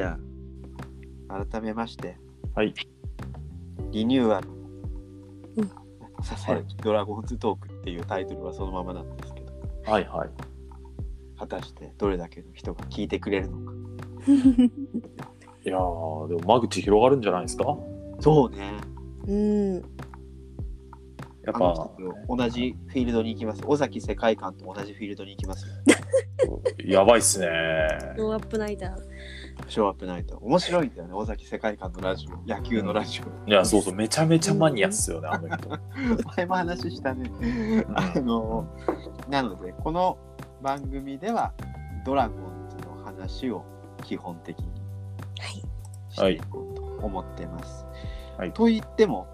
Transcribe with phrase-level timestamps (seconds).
[0.00, 0.18] じゃ
[1.28, 2.16] あ改めまして
[2.54, 2.72] はい。
[3.90, 4.48] リニューアル
[5.56, 5.70] うん
[6.24, 9.52] 「ささやきドラゴンズトーク」っていうタイトルはそのままなんですけど
[9.84, 10.30] はいはい。
[11.38, 13.72] 果たしてどれだけの人が聞いてくれるのか
[15.64, 17.76] いやー、でも間口広がるんじゃないですか？
[18.20, 18.72] そうね
[19.26, 19.74] うん。
[19.76, 19.82] やっ
[21.54, 25.74] あのぱ、人と同じフィールドに行きます尾崎世界観と同じフィールドに行きますよ
[26.84, 27.46] やばいっすね。
[28.16, 28.96] ローアップナイター。
[29.68, 35.68] ショーアップナイト面白いんだよね尾崎世界観のラジオ野球のラジオ、いや、そうそう、めちゃめちゃマニアっすよね、あの人。
[36.36, 37.30] 前も話したね。
[37.94, 38.66] あの、
[39.28, 40.18] なので、この
[40.62, 41.52] 番組では、
[42.04, 43.64] ドラゴンズの話を
[44.02, 44.66] 基本的に
[45.38, 45.62] はい。
[46.10, 47.84] していこうと思ってます。
[48.36, 49.26] はいと言っても、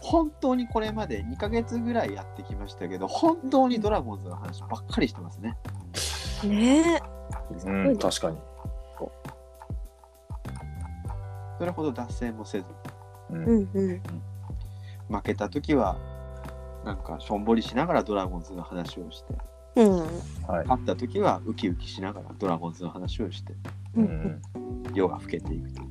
[0.00, 5.56] 本当にこれまで2ヶ月ぐらいやってきましたけど、本当にドラゴンズの話ばっかりしてますね。
[6.44, 7.02] ね
[7.64, 8.38] うん、確かに。
[11.58, 12.66] それほど脱線もせず、
[13.30, 13.44] うんえ。
[13.44, 14.02] うんうん。
[15.14, 15.96] 負けた時は、
[16.84, 19.34] なんかしょんぼりしながらドラゴンズの話をして、
[19.76, 19.98] うん。
[20.46, 20.66] はい。
[20.66, 23.54] 勝った時はウキウキしながらドラゴンズの話をして、
[23.96, 24.42] ううんん。
[24.94, 25.82] 夜が更けていくと。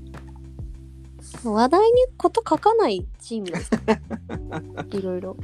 [1.44, 3.72] 話題にこと書かないチームです。
[4.98, 5.36] いろいろ。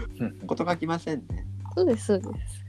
[0.48, 1.46] こと書きませんね。
[1.76, 2.62] そうです、そうです。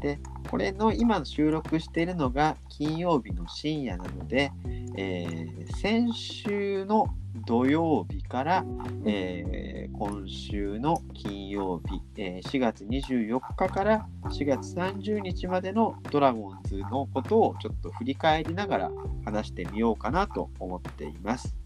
[0.00, 0.18] で、
[0.50, 4.52] これの今収録しているのが金曜日の深夜なので、
[4.96, 7.06] えー先週の
[7.44, 8.64] 土曜日から、
[9.04, 18.90] えー今週の金曜日、えー4月24日から4月30日までのドラゴンズのことをちょっと振り返りながら
[19.24, 21.56] 話してみようかなと思っています。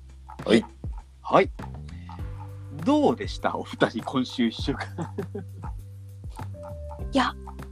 [0.45, 0.65] はい。
[1.23, 1.51] はい。
[2.85, 3.57] どうでした？
[3.57, 4.87] お二人今週1週間。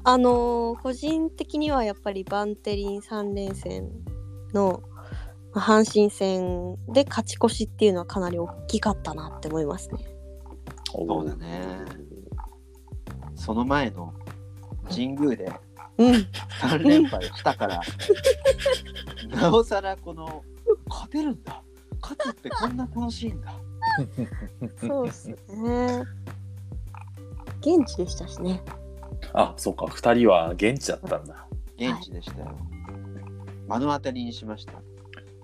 [0.04, 3.90] あのー個人的にはやっぱりバンテリン3連戦
[4.54, 4.97] のまあ
[5.54, 9.98] 阪神戦で勝ち越しっていうのはかなり大きかったなって思いますね。
[10.90, 11.84] そうだね。
[13.34, 14.12] その前の
[14.88, 15.52] 神宮で
[15.98, 16.14] うん。
[16.60, 17.80] 3連敗したから、
[19.28, 20.44] なおさらこの、
[20.88, 21.62] 勝てるんだ。
[22.00, 23.52] 勝つってこんな楽しいんだ。
[24.80, 25.36] そうっすね。
[27.60, 28.62] 現地でしたしね。
[29.32, 31.46] あ、そうか、二人は現地だったんだ。
[31.76, 32.56] 現地でしたよ。
[33.68, 34.74] 目の当たりにしました。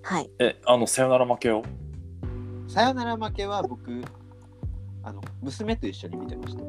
[0.04, 0.30] はい。
[0.38, 1.62] え、あの、さよなら負けを？
[2.68, 4.02] さよなら負けは僕、
[5.02, 6.62] あの、娘と一緒に見てました。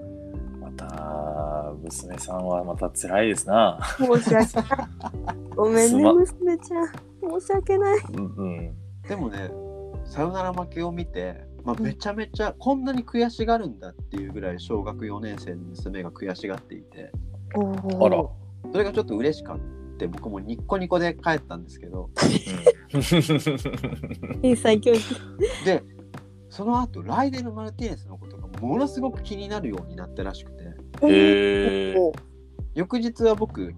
[0.62, 3.78] また、娘さんはまた辛いですな。
[3.98, 4.78] 申し訳ない。
[5.54, 6.88] ごめんね、娘ちゃん。
[7.42, 8.00] 申し訳ない。
[8.14, 8.76] うんうん。
[9.06, 9.52] でもね、
[10.06, 17.12] さよなら負けを見て、まあ、めちゃめちゃこんなに悔しがるんだっていうぐらい小学4年生の娘が悔しがっていて
[17.54, 18.24] あら。
[18.72, 19.60] それがちょっと嬉しかっ
[19.98, 22.10] て僕もニッコニコで帰ったんですけど。
[24.44, 25.02] 英才教育。
[25.66, 25.84] で
[26.50, 30.64] その後ライデル・マルティネスのことがものすごく気になるようになったらしくて。
[31.04, 32.12] へー。
[32.74, 33.74] 翌日は僕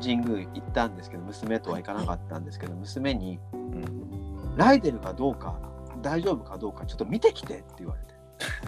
[0.00, 5.58] 神宮行ったんですけど娘とは行かなかったんですけど娘にうん「ライデルがどうか
[6.02, 8.14] 大丈夫かどうかちょっと見てきて」って言われて。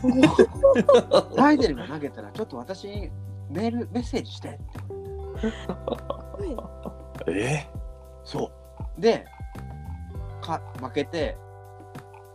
[1.37, 3.11] ライデルが投げたらちょっと私に
[3.51, 4.59] メールメッセージしてって
[7.29, 7.67] え？
[8.25, 8.51] そ
[8.99, 9.01] う。
[9.01, 9.25] で
[10.41, 11.37] か負けて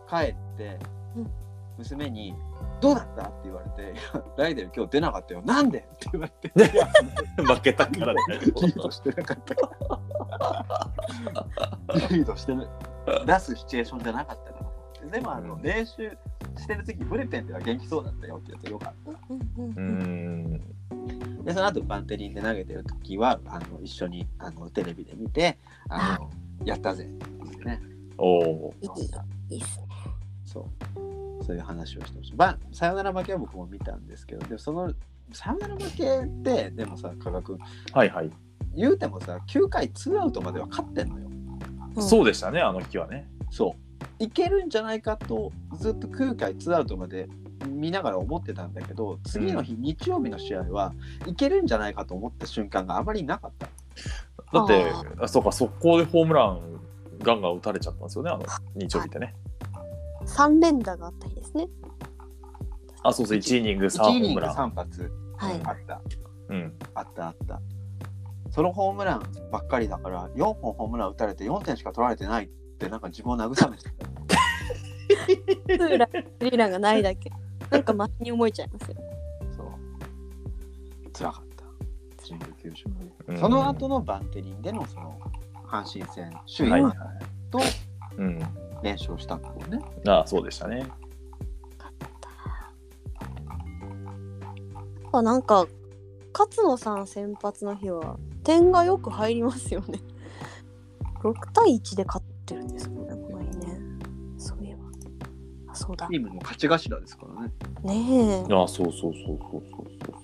[0.08, 0.78] 帰って
[1.16, 1.30] うん。
[1.78, 2.34] 娘に
[2.82, 5.42] 「どうだった?」って言われていや「ライデル今日出なかったよ。
[5.42, 6.74] なんで?」って言われて。
[6.74, 6.86] いや
[7.44, 8.20] 負けたからね。
[8.40, 9.70] リードしてなかったか
[11.88, 12.66] らリードしてな
[13.26, 14.61] 出すシチュエーションじゃなかったから
[15.10, 15.62] でもあの、うん。
[15.62, 16.10] 練習
[16.58, 18.94] してる時ブルペンでは元気そうだったよって言ってよかっ
[19.58, 25.58] うんうんでその後バンテリンで投げてる時はあの一緒にあのテレビで見て
[25.88, 26.30] あの
[26.64, 27.80] やったぜって言ってね。
[28.18, 28.74] おお。
[28.80, 29.86] いいいいっすね。
[30.44, 31.44] そう。
[31.44, 32.36] そういう話をしてました。
[32.36, 34.92] ばさよなら負けは僕も見たんですけどでもその
[35.32, 37.58] さよなら負けってでもさ加賀君。
[37.92, 38.30] はいはい。
[38.76, 41.28] 言うてもさ9回ツーアウトまでは勝ってんのよ。
[41.96, 42.02] うん。
[42.02, 43.28] そうでしたね、あの日はね。
[43.50, 43.81] そう
[44.22, 47.28] いけるんじゃないかとずっと9回ツーアウトまで
[47.68, 50.94] 見ながら思ってたんだけど次の日、日曜日の試合は
[51.26, 53.68] いけるんじゃないかと思った瞬間があまりなかった
[54.52, 56.60] だって、あそうか、速攻でホームラン
[57.20, 58.44] ガンガン打たれちゃったんですよね、あの
[58.76, 59.34] 日曜日ってね。
[60.24, 61.68] 三連打があった日ですね。
[63.02, 64.54] あ、そうそう、1イニング3 1ホイニングームラン。
[64.54, 65.60] 3発はい。
[65.64, 66.00] あった、
[66.48, 66.72] うん。
[66.94, 67.60] あったあった
[68.50, 72.48] そのホームランばっかりだから4本ホームラン打たれて4点しか取られてないっ
[72.82, 73.90] てなんか自分を慰めてた
[75.66, 77.30] ツーラン、スリーランがないだけ。
[77.70, 78.96] なんかマシに思えちゃいますよ。
[79.56, 79.66] そう
[81.12, 81.64] 辛かった
[82.26, 82.76] 神宮球場
[83.28, 85.18] うんその後のバンテリンでのその
[85.66, 86.92] 阪神戦首位はいの
[87.50, 87.60] と
[88.18, 88.38] うん。
[88.82, 89.80] 連勝したってことね。
[90.08, 90.86] ああ、そうでしたね。
[95.14, 95.66] あなんか
[96.32, 100.00] 勝野さん先発の日は点がよく入りますよね
[101.22, 103.78] 6対1で勝ってるんですもんねこの日ね
[104.38, 104.82] そういえば
[105.68, 107.52] あそうだチームの勝ち頭ですからね。
[107.82, 110.14] ねえああ、そうそうそうそうそうそう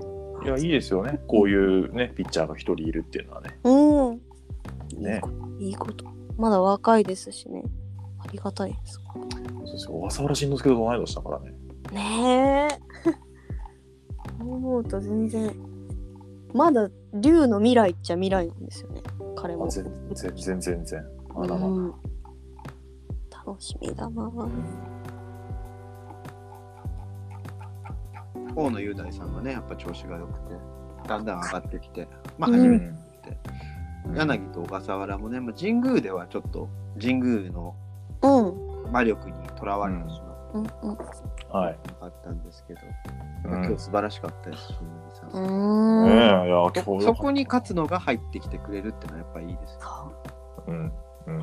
[0.00, 0.44] そう。
[0.44, 1.20] いや、いいですよね。
[1.26, 3.58] こういうね、ピッチャーが一人いるっていうのはね。
[3.64, 4.20] うん
[5.02, 5.20] ね。
[5.58, 6.04] いいこと
[6.36, 7.62] まだ若いですしね
[8.18, 9.02] ありがたいですそ
[9.62, 11.54] うですよ小笠原慎之介と同い年だからね。
[11.92, 13.10] ねえ
[14.38, 15.54] そう思うと全然
[16.52, 19.02] まだ竜の未来っちゃ未来なんですよね
[19.36, 19.66] 彼も。
[19.66, 19.84] あ全
[20.14, 21.04] 全然全然。
[21.36, 21.94] あらまうん。
[23.46, 24.30] 楽しみだな。
[28.56, 30.54] 大野雄大さんがね、やっぱ調子が良くて、
[31.06, 32.94] だんだん上がってきて、まあうん初めて、
[34.06, 34.14] うん。
[34.16, 36.68] 柳と小笠原もね、まあ、神宮ではちょっと
[37.00, 37.74] 神宮の
[38.22, 38.92] うん。
[38.92, 40.98] 魔力にとらわれてしまってうんうん
[41.56, 41.78] はい。
[41.86, 42.80] なかったんですけど、
[43.44, 45.42] うんまあ今日素晴らしかったですし、新見さん。
[45.42, 49.80] うねえ、いや、今日そそこに勝つのが入ってきてくれるってのはやっぱいいですよ。
[50.66, 50.92] そううん。
[51.26, 51.42] うん。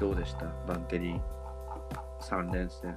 [0.00, 0.46] どうでした？
[0.66, 1.20] バンテリン
[2.20, 2.96] 3連戦。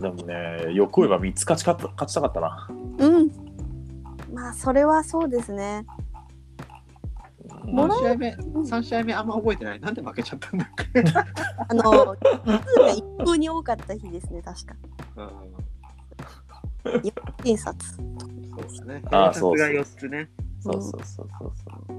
[0.00, 2.68] でもね、欲を言えば3つ勝ちかった勝ちたかったな。
[2.98, 3.30] うん
[4.32, 5.84] まあそれはそうですね
[7.64, 9.80] もら3試合目、うん三試合目あんま覚えてない。
[9.80, 11.04] なんで負けちゃったんだっけ？
[11.68, 14.74] あの数が一向に多かった日ですね確か
[15.16, 15.30] うん
[17.44, 19.02] 診察そうだね。
[19.10, 20.28] あ警察がそうそう4つね、
[20.60, 21.96] そうそうそうそうそう。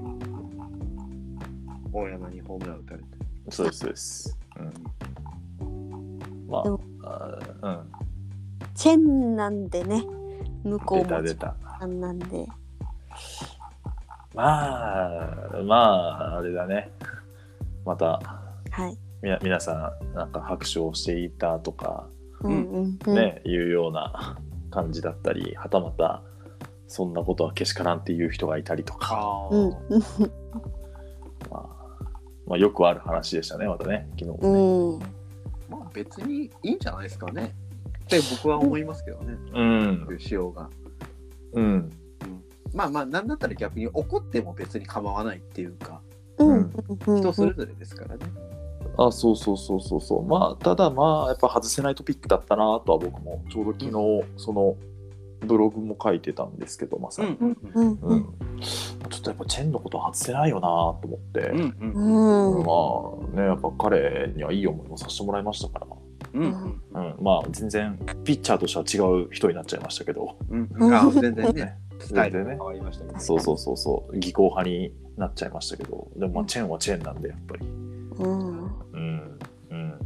[1.92, 3.04] 大山にホームラン打たれて。
[3.50, 4.38] そうです、そうです。
[4.56, 4.72] うん。
[6.48, 7.84] までもあ、あ
[8.74, 10.04] チェンなんでね
[10.64, 11.00] 向こうん。
[11.02, 11.86] うも出た出た。
[11.86, 12.46] なんで
[14.34, 16.90] まあ、まあ、あれだね。
[17.84, 18.20] また、
[18.70, 22.08] はいみな皆さん、なんか拍手をしていたとか、
[22.40, 24.36] うんうんうんね、いうような
[24.70, 26.22] 感じだったり、はたまた、
[26.88, 29.76] そんなことはけしからんっていう人がいたりとか、あうんま
[31.52, 31.66] あ、
[32.46, 34.96] まあ、よくある話でしたね、またね、昨日ね。
[34.96, 34.98] ん
[35.70, 37.54] まあ別にいいんじゃないですかね。
[38.04, 39.36] って僕は思いますけどね。
[39.54, 40.68] うんそういう仕様が。
[41.52, 41.90] うん。
[42.74, 46.00] まあまあ、なんだったら逆に怒っても別に構わないっていうか、
[46.38, 46.72] うん。
[47.06, 47.20] うん。
[47.20, 48.26] 人それぞれですからね。
[48.98, 50.26] あそうそうそうそうそう。
[50.26, 53.92] まあただまあやっぱ外せないトピックだったなとは僕もちょうど昨日、
[54.36, 54.76] その
[55.40, 58.26] ブログも書いてたんですけどまさに、うんうんうん。
[58.60, 61.40] ちょっとやっぱチェンのことは外せないよなと思って、
[63.32, 65.86] まあねやっぱ彼にはいい思いもさせてもらいましたから、
[66.34, 66.80] うん
[67.20, 70.36] まあ全然ピッチャーとしては違う人になっちゃいましたけど。
[70.50, 73.20] 全然ね、スタイルが変わりましたけど。
[73.20, 74.18] そうそうそうそう。
[74.18, 76.08] 技巧派になっちゃいましたけど。
[76.16, 77.66] でもまあチェンはチェンなんでやっぱり。
[77.66, 78.64] うん。
[78.92, 79.38] うん。
[79.70, 79.98] うん。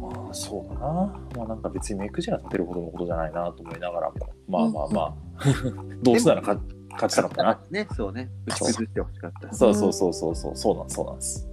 [0.00, 1.20] まあそうだな。
[1.36, 4.16] まあなんか別に目くじら立てるほどのことじゃないなと思いながらも。
[4.48, 5.14] まあまあまあ、
[6.02, 6.60] どうせなら勝
[6.92, 7.60] 勝ちたかったな。
[7.70, 8.30] ね、そうね。
[8.46, 9.54] 打ち崩してほしかった。
[9.54, 10.34] そうそうそうそう。
[10.34, 11.48] そうそうなんそうなんです。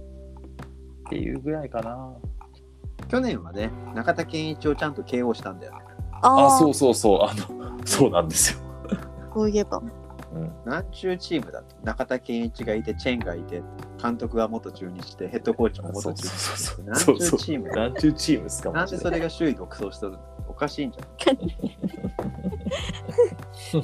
[1.06, 2.12] っていうぐらいかな。
[3.08, 5.78] 去年はね、中田健一をちゃんと KO したんだよね。
[6.22, 7.20] ああそうそうそう。
[7.22, 8.60] あのそうなんですよ、
[9.34, 9.82] そういえば
[10.32, 13.62] うん、何中チームだって中田健一がいて、チェンがいて、
[14.00, 16.90] 監督は元中日で、ヘッドコーチも元中日そうで。
[16.90, 17.38] 何そうそう。
[17.38, 17.68] 中チーム。
[17.68, 20.20] だ何中チームですかなんでそれがが首位独走しとるの？
[20.48, 21.36] おかしいんじゃない？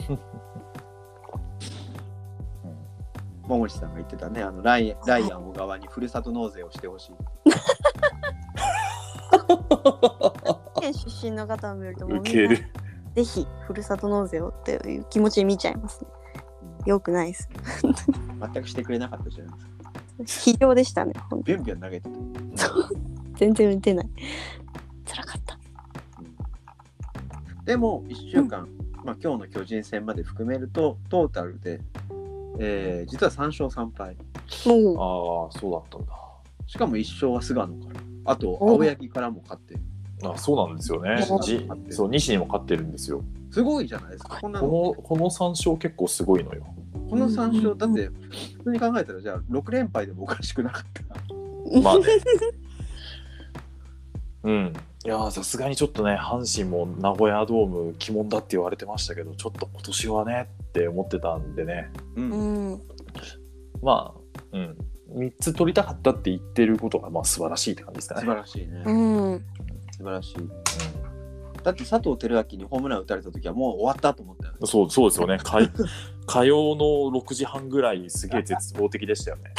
[3.49, 7.13] 桃地さんが言ってたね、あのライライアン小川にふるさと納税をしてほしい。
[10.81, 12.19] 県出身の方を見るともう。
[12.19, 12.63] 受けみん
[13.17, 16.11] ぜひふるさと納税をっていう気持ちで見ちゃいますね。
[16.85, 17.49] よくないです。
[18.53, 19.55] 全くしてくれなかったじゃない
[20.19, 20.53] ですか。
[20.53, 22.15] 非常でしたねビュンビュン投げてた。
[23.37, 24.09] 全然打てない。
[25.07, 25.59] 辛かった。
[27.65, 28.69] でも1週間、
[29.03, 31.81] まあ、今日の巨人戦まで含めるとトータルで、
[32.59, 34.15] えー実は3勝3敗。
[34.67, 36.13] もああそうだったんだ。
[36.67, 38.01] しかも1勝は菅野から。
[38.27, 39.81] あとお青柳からも勝ってる
[40.23, 41.27] あそうなんですよね。
[41.31, 43.23] おじそう西にも勝ってるんですよ。
[43.51, 44.39] すごいじゃないですか。
[44.41, 44.69] こんなの。
[44.69, 46.67] このこの3勝結構すごいのよ。
[47.09, 48.09] この3勝だって
[48.59, 51.03] 普通に考えたらじゃあ6連敗でもおかしくなかった。
[51.71, 52.05] うまあね。
[54.45, 54.73] うん。
[55.05, 62.31] いやーさすがにちょっとね、阪神も名古屋ドーム鬼門だって言われてましたけど、ちょっと今年はねって思ってたんでね、うん。
[62.31, 62.83] うん。
[63.83, 64.21] まあ、
[64.53, 64.77] うん。
[65.17, 68.21] 3つ取りたかったって言ってることがまあ素晴らしいって感じですかね。
[68.23, 68.93] 素晴らしいね、う
[69.37, 69.43] ん
[69.97, 70.35] 素晴らしい。
[71.63, 74.59] だって佐藤輝明にホームラン打たれた時はもう終わったと思ったよね。
[74.65, 75.39] そうそうですよね。
[75.39, 75.71] かい
[76.27, 76.85] 火曜の
[77.19, 79.55] 6時半ぐらいすげえ絶望的でしたよね。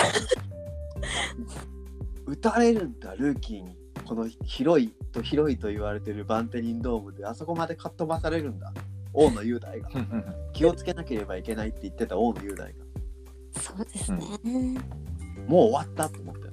[2.25, 3.75] 打たれるんだルーキーに。
[4.05, 8.71] この広いと広いと言われてるバンテリンドームであそこまでかっ飛ばされるんだ。
[9.11, 9.89] 大野雄大が。
[10.53, 12.73] 気をつけなければいけないって言ってた大野雄大が。
[13.59, 14.19] そうですね。
[15.47, 16.46] もう終わったと思った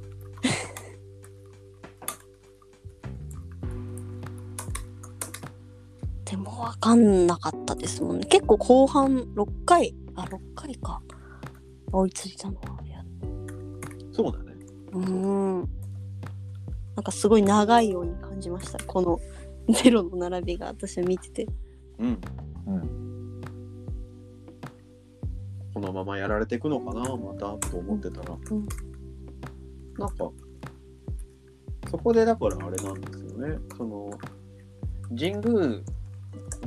[6.34, 8.26] でも分かんなかったですもんね。
[8.26, 11.00] 結構後半6回、あ、6回か。
[11.92, 12.74] 追いついたのは。
[14.10, 14.56] そうだね
[14.92, 15.60] うーん。
[16.96, 18.82] なんかすごい長いように感じました。
[18.84, 19.20] この
[19.72, 21.46] ゼロの並びが私は見てて。
[22.00, 22.18] うん
[22.66, 23.40] うん
[25.72, 28.68] このままやられていくのかなまたと思ってたら、うん
[29.98, 30.30] なんか
[31.90, 34.10] そこでだからあれなんですよねその
[35.10, 35.80] 神宮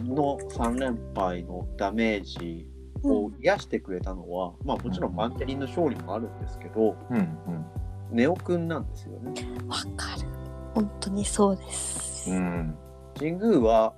[0.03, 2.67] の3連敗のダメージ
[3.03, 7.65] を癒してくれたのは、まあもちろんバンテリンの勝利もあるんですけど、うんうん
[8.09, 9.33] ネオくんなんですよね。
[9.67, 10.27] わかる。
[10.73, 12.31] 本当にそうです。
[12.31, 12.73] うん
[13.19, 13.93] 神宮は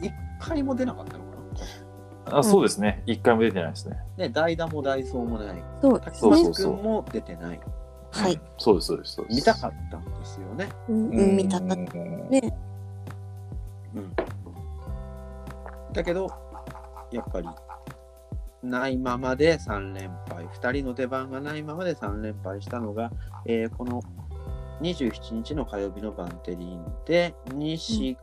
[0.00, 1.30] 1回も出なかったのか
[2.30, 2.38] な？
[2.38, 5.62] あそうですね一回も出てないですねね、代打も代走もない。
[5.82, 6.36] そうです滝ね。
[6.54, 7.60] 沢君も出てない。
[8.12, 8.34] はい。
[8.34, 10.68] うんそうですそうですそうです見たかったんですよね。
[10.88, 11.74] うん、うん、見たかった。
[11.74, 11.84] うん
[12.30, 12.56] ね。
[13.96, 14.12] うん。
[15.98, 16.28] だけど、
[17.10, 17.48] やっぱり、
[18.62, 20.46] ないままで3連敗。
[20.46, 23.10] 2人の出番がないままで3連敗したのが、
[23.46, 24.00] えーこの
[24.80, 28.16] 27日の火曜日のバンテリンで、西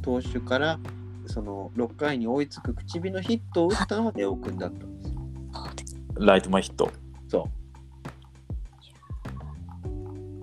[0.00, 0.78] 投手から、
[1.26, 5.14] その6回に追いつく口火のヒットを打ったのはネオ君だったんです
[6.14, 6.90] ライト前ヒット
[7.28, 7.48] そ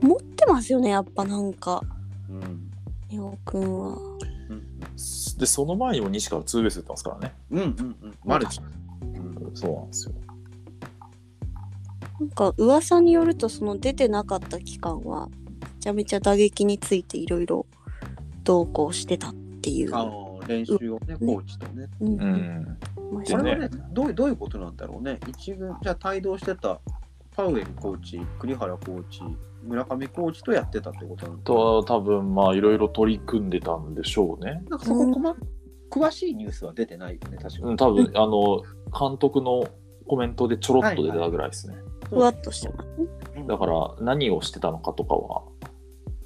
[0.02, 1.82] 持ってますよね、やっぱなんか、
[2.30, 2.34] う。
[2.34, 2.70] うん。
[3.10, 4.13] ネオくんは。
[4.94, 8.18] うんでその前にも西からツーベース打ってますからねうんうんうん。
[8.24, 8.60] マルチ。
[8.62, 10.14] うんそうなんですよ
[12.20, 17.66] なんか噂によると、その出てなかった期間は、めちゃめちゃ打撃についていろいろ
[18.44, 19.96] 同行してたっていう。
[19.96, 21.88] あの練習をね、コーチとね。
[22.00, 22.78] うんう、ん
[23.26, 25.20] これはねどうどういうことなんだろうね。
[25.28, 26.80] 一軍、じゃあ帯同してた
[27.36, 29.22] パウエルコーチ、栗原コーチ、
[29.64, 31.44] 村上コーチとやってたってことなんだ。
[31.44, 34.64] と多分まあいろいろ取り組んでたんでしょうね。
[34.70, 35.36] なんかそこ細、
[35.90, 37.64] 詳しいニュースは出てないよね、確かに。
[37.64, 38.62] うん多分あの
[38.98, 39.68] 監督の
[40.08, 41.76] コメントでちょろっと出てたぐらいですね、
[42.10, 43.08] ふわっとしてますね。
[43.38, 43.48] うん。
[43.48, 45.44] だから何をしてたのかとかは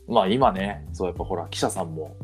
[0.08, 2.16] まあ今ねそうやっぱほら記者さんも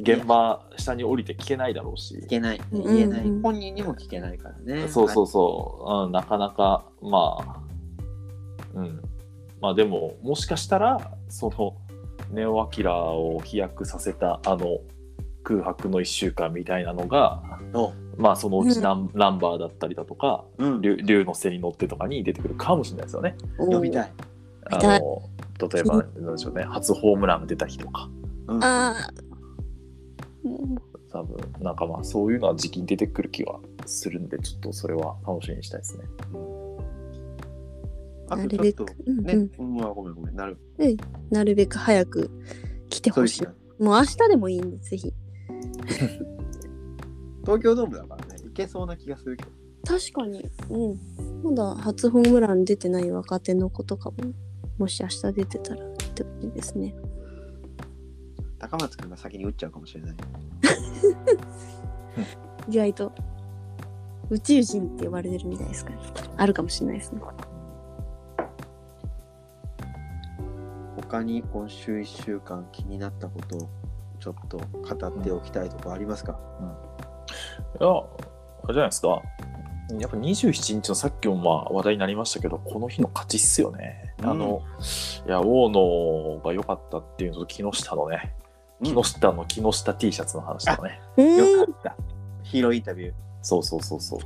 [0.00, 2.16] 現場下に降りて聞けないだろうし。
[2.16, 2.82] 聞けない、うん。
[2.84, 3.42] 言えない、うん。
[3.42, 4.88] 本人にも聞けないからね。
[4.88, 7.60] そうそうそう、うん、なかなかまあ
[8.74, 9.02] うん
[9.60, 11.76] まあでももしかしたらその
[12.30, 14.78] ネオ・アキラを飛躍させたあの
[15.42, 20.66] 空白の1週間みたいなのがそまあそのうちナン,、ナンバーだったりだとかう。
[20.66, 20.80] うん。
[20.82, 23.36] 竜竜の背に乗ってとかに出てくるかもしれないですよね。
[23.58, 24.12] 読みたい。
[24.70, 25.22] あの
[25.72, 28.08] 例えばなんでしょうね初ホームランが出た日とか。
[28.48, 28.60] うん
[31.12, 36.04] 多分なんかまあそういうのは時期に出てくる気はするんでちょっとそれは楽しみにしたいですね。
[38.30, 40.56] あなるべとちょっとく、うんね、うんうん、あごめんごめん、なる。
[41.30, 42.30] なるべく早く
[42.88, 43.42] 来てほしい
[43.82, 45.10] もう明日でもいいんで、ぜひ。
[47.42, 49.50] 東京ドームだからね、いけそうな気がするけど。
[49.84, 50.98] 確かに、うん。
[51.42, 54.16] まだ初ホームラン出てない若手の子とかも、
[54.78, 56.94] もし明日出てたらってほしいですね。
[58.58, 60.16] 高松君が先に打っちゃうかもしれない。
[62.68, 63.12] 意外と、
[64.28, 65.98] 宇宙人って呼ばれてるみたいですから、
[66.36, 67.20] あるかもしれないですね。
[71.10, 73.68] 他に今週1週間気になったことを
[74.20, 76.38] ちょっと語っておきたいとこありますか、
[77.80, 79.20] いやあれじゃないですか
[79.98, 84.14] やっぱ27日のさっきもまあ話題になりましたけどこの日の勝ちっすよね。
[84.22, 84.62] あの
[85.26, 88.36] いや大野が良かったっていうのと木下のね
[88.80, 91.00] 木下の木下 T シャツの話とかね。
[91.16, 91.96] うよんかった。
[92.44, 93.12] ヒーローインタビュー。
[93.42, 94.20] そうそうそうそう。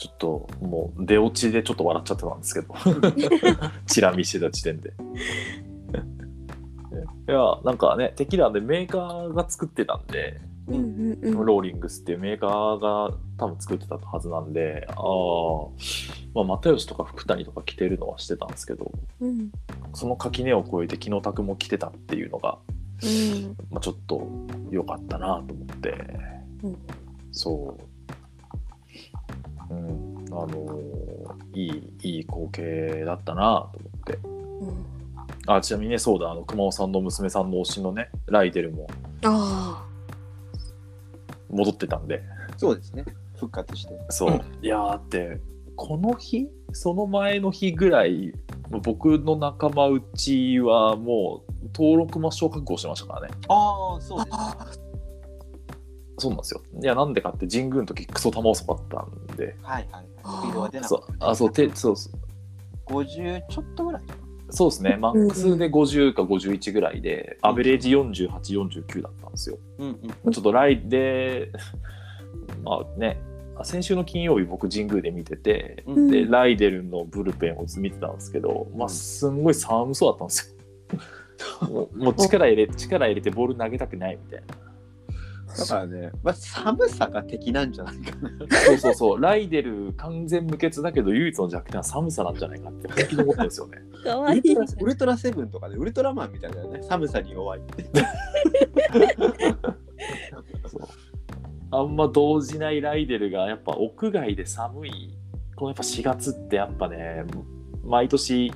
[0.00, 2.74] ちょっともう出落ちでちょっと笑っちゃってたんですけど。
[3.86, 4.94] チラ見してた時点で。
[7.28, 11.46] いやなんかねテキーラでメーカーが作ってたんで、うんうんうん。
[11.46, 14.96] ローリングスっていうメーカーが多分作ってたはずなんでああ
[16.34, 18.90] まあ又吉とか福谷とか着てるのはしてたんですけど
[19.20, 19.52] うん。
[19.92, 22.58] その垣根を越えて木野拓も着てたっていうのが、
[23.02, 23.56] うん。
[23.70, 24.26] まあ、ちょっと
[24.70, 25.94] 良かったなと思って、
[26.62, 26.76] うん。
[27.32, 27.82] そう、
[29.70, 31.00] うん、あのー
[31.52, 34.86] いいいい光景だったなと思ってうん
[35.46, 38.86] あちなみにねそうだあの熊尾さんの娘さんの推しのねライデルも
[39.24, 39.84] あ
[41.50, 42.22] 戻ってたんで
[42.56, 43.04] そうですね。
[43.36, 43.98] 復活して。
[44.10, 45.40] そう、いやーだって
[45.76, 48.34] この日その前の日ぐらい
[48.82, 54.64] 僕の仲間うちはもう登録抹消覚悟してましたからねああ、そうあ。
[54.66, 54.89] です。
[56.20, 60.06] あそうなんですよいやなんでかって神宮の時クソ玉遅かったんではいはい。
[60.22, 61.26] スピードが出なそかった。
[61.26, 64.20] うあそうてそうそう50ちょっとぐらいかな。
[64.52, 70.32] そうですねマックスで50か51ぐらいで、アベレージ4849だったんですようんうん。
[70.32, 71.52] ちょっとライで
[72.64, 73.20] まあね
[73.62, 80.56] 先週の金曜日僕神宮で見てて、うんでライデルのブルペンを見てたんですけど、まあすんごい寒そうだったんです
[81.60, 81.68] よ。
[81.70, 84.69] もうもう力入れ力入れてボール投げたくないみたいな。
[85.58, 88.30] だからね、まあ、寒さが敵なんじゃないかな。
[88.66, 93.78] そうそうそう、ライデル完全無欠だけど唯一の弱点は寒さなんじゃないかって本気で思ったんですよね。
[94.04, 96.82] かわいいウルトラウルトラセブンとかでウルトラマンみたいだよね。
[96.82, 97.84] 寒さに弱いって。
[101.72, 105.16] あんま動じないライデルがやっぱ屋外で寒い
[105.54, 107.24] このやっぱ4月ってやっぱね
[107.84, 108.52] 毎年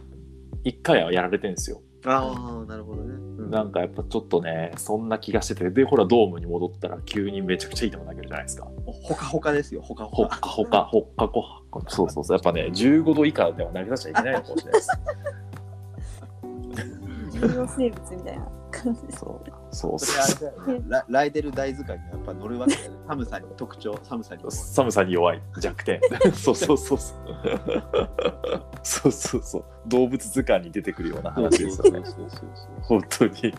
[0.64, 1.80] 1回はやられてるんですよ。
[2.06, 3.14] ああ、なるほどね。
[3.50, 8.68] なんかやっぱちょっとねそんな気がしててでほらドームに戻ったら急にめちゃくちゃいい球投げるじゃないですか。
[8.86, 10.36] ほかほかですよ、ほかほか。
[10.36, 14.90] ほっかほかほっかこそうそうそうやっぱね15度以下では投げさせちゃいけないのかもしれないです。
[17.48, 19.00] 重要生物みたいな感じ。
[19.16, 22.96] そうそうそうラライデル大図鑑にやっぱ乗るわけだよね。
[23.08, 24.56] 寒さに特徴、寒さに弱い。
[24.56, 25.42] 寒さに弱い。
[25.60, 26.00] 弱点。
[26.34, 27.18] そうそうそうそう。
[28.82, 29.64] そうそうそう。
[29.86, 32.04] 動物図鑑に出てくるような話ですよね。
[32.04, 33.54] そうそうそうそう本当に。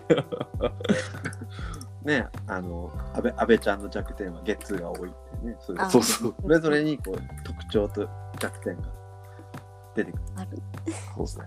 [2.03, 5.57] ね、あの、安倍安倍ちゃんの弱点はゲッツーが多いってね。
[5.59, 8.07] そうそうそれぞれにこう特徴と
[8.39, 8.83] 弱点が
[9.95, 10.23] 出てくる。
[11.15, 11.45] そうですね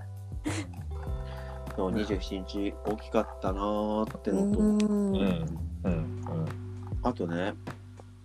[1.79, 4.79] そう27日大きかったなーってのと、うん。
[4.83, 5.49] うん。
[5.85, 6.49] うん。
[7.05, 7.55] あとね、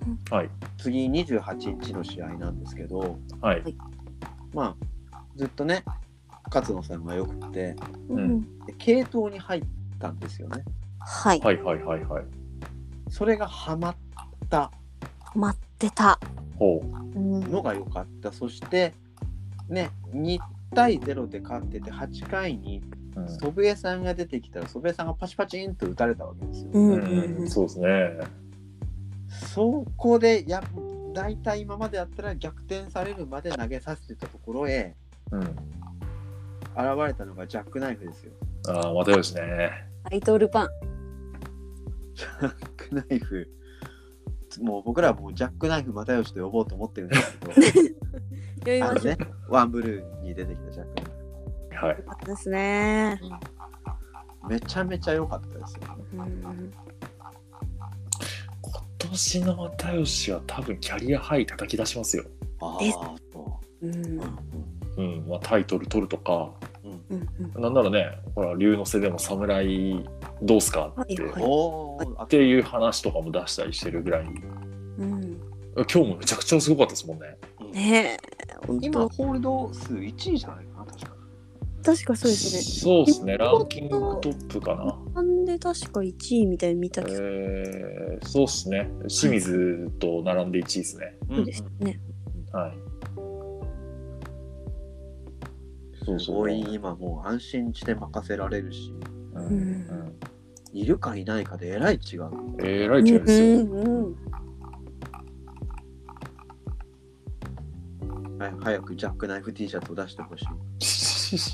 [0.08, 0.50] うんはい。
[0.80, 3.64] 次28日の試合なんですけど、はい。
[4.56, 4.76] ま
[5.12, 5.84] あ、ずっとね、
[6.52, 7.76] 勝野さんがよくて、
[8.10, 8.42] うん。
[8.66, 9.64] で継投に入っ
[10.00, 10.64] たんですよね。
[10.98, 11.40] はい。
[11.40, 12.24] はいはいはいはい。
[13.12, 13.96] それがハマっ
[14.50, 14.72] た。
[15.36, 16.20] 待ってた。
[16.58, 16.82] ほ
[17.16, 17.20] う。
[17.20, 17.40] ん。
[17.52, 18.34] のが良かった。
[18.34, 18.96] そして、
[19.70, 20.40] ね、2
[20.74, 22.82] 対0で勝ってて、8回に
[23.28, 26.70] 祖父江さんが出てきたら、祖父江さんがパチパチンと打たれたわけですよ。
[26.74, 28.20] うんううんん、そうですね
[29.30, 30.62] そこでや、
[31.14, 34.96] 大体今までやったら逆転されるまで投げさせてたところへ
[35.32, 38.32] うん現れたのがジャックナイフですよ。
[38.68, 39.44] ああまたよしね
[40.10, 40.70] ライトルパン。
[42.16, 43.48] ジャックナイフ。
[44.62, 47.54] もう僕らはもうジャックナイフ又吉と呼ぼうと思ってるんですけど、
[48.60, 48.90] 読みましょう。
[48.90, 49.18] あのね、
[49.50, 51.03] ワンブルーに出てきたジャック。
[51.74, 51.98] はい。
[51.98, 53.20] よかったですね。
[54.48, 55.82] めちゃめちゃ良かったですよ。
[56.14, 56.74] うん。
[58.62, 62.26] 今年の又吉は多分キャリアハイ叩き出しますよ。
[62.60, 64.24] ああ、そうんう。
[64.96, 66.52] うん、まあ、タイトル取るとか。
[66.84, 66.92] うん。
[66.92, 67.62] うんうんうん。
[67.62, 70.08] なんならねほら竜の背でも侍
[70.42, 72.24] どうすかって、はいはい。
[72.24, 74.26] っていう話とかも出したりしてるぐらい。
[74.26, 75.40] うん。
[75.76, 77.38] 今日もめちゃくちゃすごかったですもんね。
[77.72, 78.18] ね
[78.82, 79.10] 今、当。
[79.10, 81.23] ホールド数1位じゃないかな、確か。
[81.84, 82.62] 確かそうですね。
[82.62, 83.38] そうですね。
[83.38, 83.90] ランキング
[84.22, 84.98] トップかな。
[85.16, 88.90] なんで確か1位みたいに見たけど、えー、そうですね。
[89.08, 91.18] 清水と並んで1位ですね。
[91.30, 92.00] そうですね。
[92.54, 92.74] はい。
[96.06, 96.20] そうそう。
[96.20, 98.94] すごい今もう安心して任せられるし、
[99.34, 99.46] うん。
[99.46, 100.16] うん
[100.74, 102.24] いるかいないかでえらい違う。
[102.24, 104.16] うん、えらい違いですよ、うんうん。
[108.40, 111.03] はい早くジャックナイフ T シャツを出してほしい。
[111.38, 111.52] そ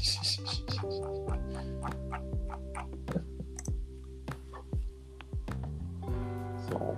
[6.75, 6.89] うかっ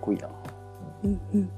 [0.00, 0.28] こいいな
[1.04, 1.50] うんうん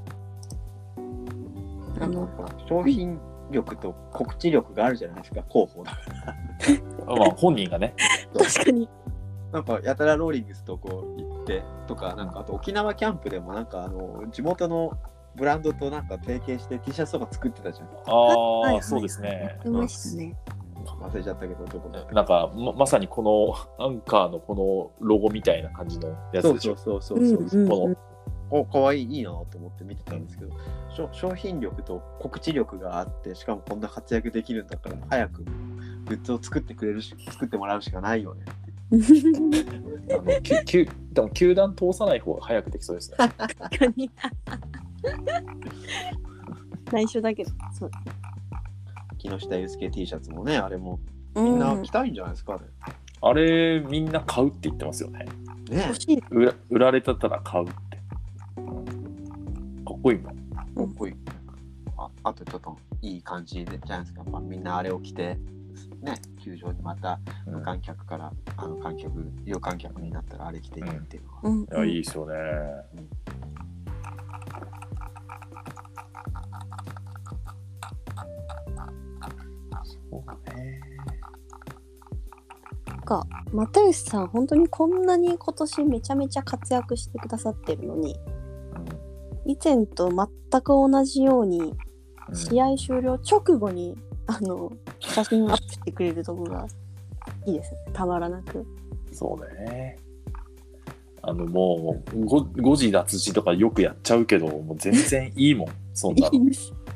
[2.01, 2.29] あの
[2.69, 3.19] 商品
[3.51, 5.99] 力と告知力があるじゃないですか、広報だか
[7.07, 7.17] ら。
[7.17, 7.95] まあ本人がね
[8.37, 8.89] 確かに。
[9.53, 14.93] なんかやたらローリングスとこう行ってとか、なんかあと沖縄キャンプでもなんかあの地元の
[15.35, 17.89] ブランドとなんか提携して T シャツとか作ってたじゃん。
[17.89, 20.37] ああ、はいはいそうですねいましたね。
[20.85, 23.23] 忘れちゃったけど、どこだなんかままさにこ
[23.79, 24.55] のアンカーのこ
[25.01, 26.77] のロゴみたいな感じのやつでしょ？
[26.77, 27.61] そうそうそうそううんそう。
[27.61, 27.97] うんこの
[28.51, 30.51] おかわいいいいなと思って見てたんですけど、
[30.95, 35.53] しょ商品力と告知力があってしかもこんな活躍できるんだから早くグ
[36.15, 38.47] ッズを作ってくれるし作ってもらうしかないよね
[40.11, 43.19] あのきゅきゅでも球団通さない方が早くできそうですね。
[43.19, 43.47] 確か
[43.95, 44.11] に。
[46.91, 47.51] 内緒だけど。
[47.79, 47.91] そう。
[49.19, 51.01] 木下祐介 T シャツもねあれも
[51.35, 52.61] うみんな着たいんじゃないですか、ね
[53.21, 55.27] あれみんな買うって言ってますよね。
[55.69, 55.93] ね。
[56.31, 57.99] 売ら売られてたら買うって、
[58.59, 60.37] うんかっこいいもん。
[60.51, 61.15] かっこいい。
[61.97, 64.23] ああとちょっといい感じでじゃないですか。
[64.25, 65.37] まあ、みんなあれを着て、
[66.01, 67.55] ね、球場にまたうん。
[67.55, 71.41] 無観客から、あの観客、有観客になったらあれ着ていいっていうのは。
[71.43, 72.35] うん、いやいいですよね
[80.11, 80.81] そうだね。
[82.87, 88.17] なんか又吉さん本当にこんなに今年めちゃめちゃ活躍してくださってるのに
[89.47, 91.75] 以前と全く同じように
[92.29, 96.67] うん試合終了直後にあの写真アップしてくれるとこが
[97.47, 97.79] いいですね。
[97.95, 98.67] たまらなく。
[99.13, 99.97] そうね。
[101.23, 105.69] あのもうご誤字脱字とかよくやっちゃうけどもう全然いいもん。
[105.95, 106.41] そんなの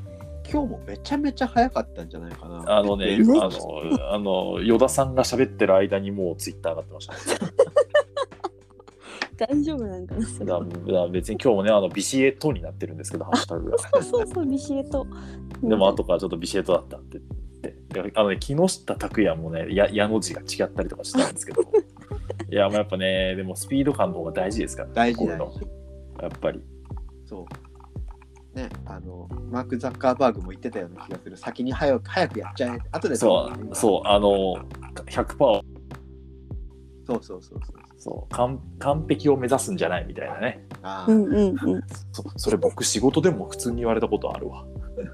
[0.53, 2.63] 今日もめちゃめちゃ早かったんじゃないかな。
[2.77, 7.19] あのね、ねあの、あの、依田さんが喋ってる間にもうツイッター上がってました、ね。
[9.49, 13.79] 大丈夫なんかなだから別に今日もね、あの、ビシエトになってるんですけど、ハッシュタグが。
[13.79, 15.07] そうそうそうビシエト
[15.65, 18.11] でも後からちょっとビシエトだったって言って。
[18.11, 21.63] であのね、木下拓也もね、や矢の字が違ったりとかしたんですけど。
[22.51, 25.61] いや、もうやっぱね、でもスピード感の方が大事ですから、大事こういうの大事。
[26.21, 26.61] やっぱり。
[27.25, 27.72] そう。
[28.55, 31.37] ね、あの、マーク・ザッカーバーグも言ってたような気がする。
[31.37, 32.79] 先に早く早くやっちゃえ。
[32.91, 34.57] 後でそう、そう、あの、
[35.07, 35.63] 100%
[37.05, 37.83] そうそうそうそう。
[38.03, 44.67] そう完完璧を目指すんじゃないみたいなねああ、うんうんうんそそれ僕仕事でも普通に言われたことあるわ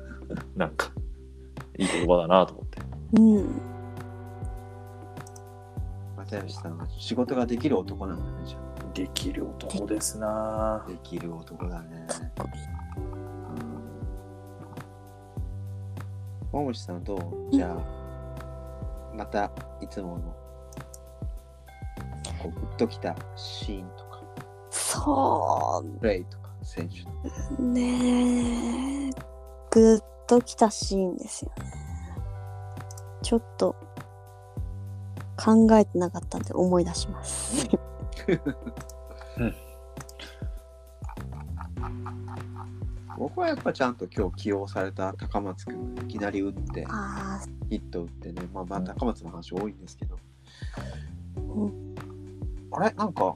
[0.56, 0.90] なんか
[1.76, 2.80] いい言葉だなと思って
[3.20, 3.60] うん
[6.16, 10.88] 又吉さんは仕事ができる男なんだね、じゃできる男ですなあ。
[10.88, 12.06] できる男だね。
[16.52, 16.66] かっこいいうん。
[16.66, 17.04] 桃地さん。
[17.04, 17.20] どう
[17.52, 17.76] じゃあ、
[19.14, 20.34] またいつもの、
[22.42, 24.22] こう、グッときたシーンとか、
[24.70, 27.06] そプレイとか、選手と。
[27.06, 27.12] か。
[27.58, 29.10] うね
[29.70, 31.64] グッときたシーンですよね。
[33.22, 33.76] ちょっと
[35.36, 37.68] 考えてなかったんで思い出します
[43.18, 50.14] 僕はやっぱちゃんと今日起用された高松君がいきなり打って、あヒット打ってね、まあまあ高松の話多いんですけど、
[51.36, 51.70] う
[52.72, 52.94] あれ？
[52.94, 53.34] なんか、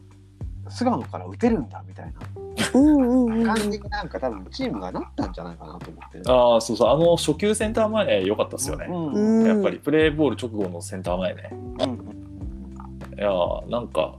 [0.69, 2.13] 菅野から打てるんだみたいな。
[2.57, 3.45] ーうんうんうん。
[3.45, 6.19] 感じになんか多分チームがなったんじゃないかなと思って。
[6.19, 6.25] る。
[6.31, 6.89] ああそうそう。
[6.89, 11.51] あの初級センター前良かったですよね、うんうんやっぱりプレーボール直後のセンター前ね。
[11.53, 13.19] うん。
[13.19, 14.15] いやーなんか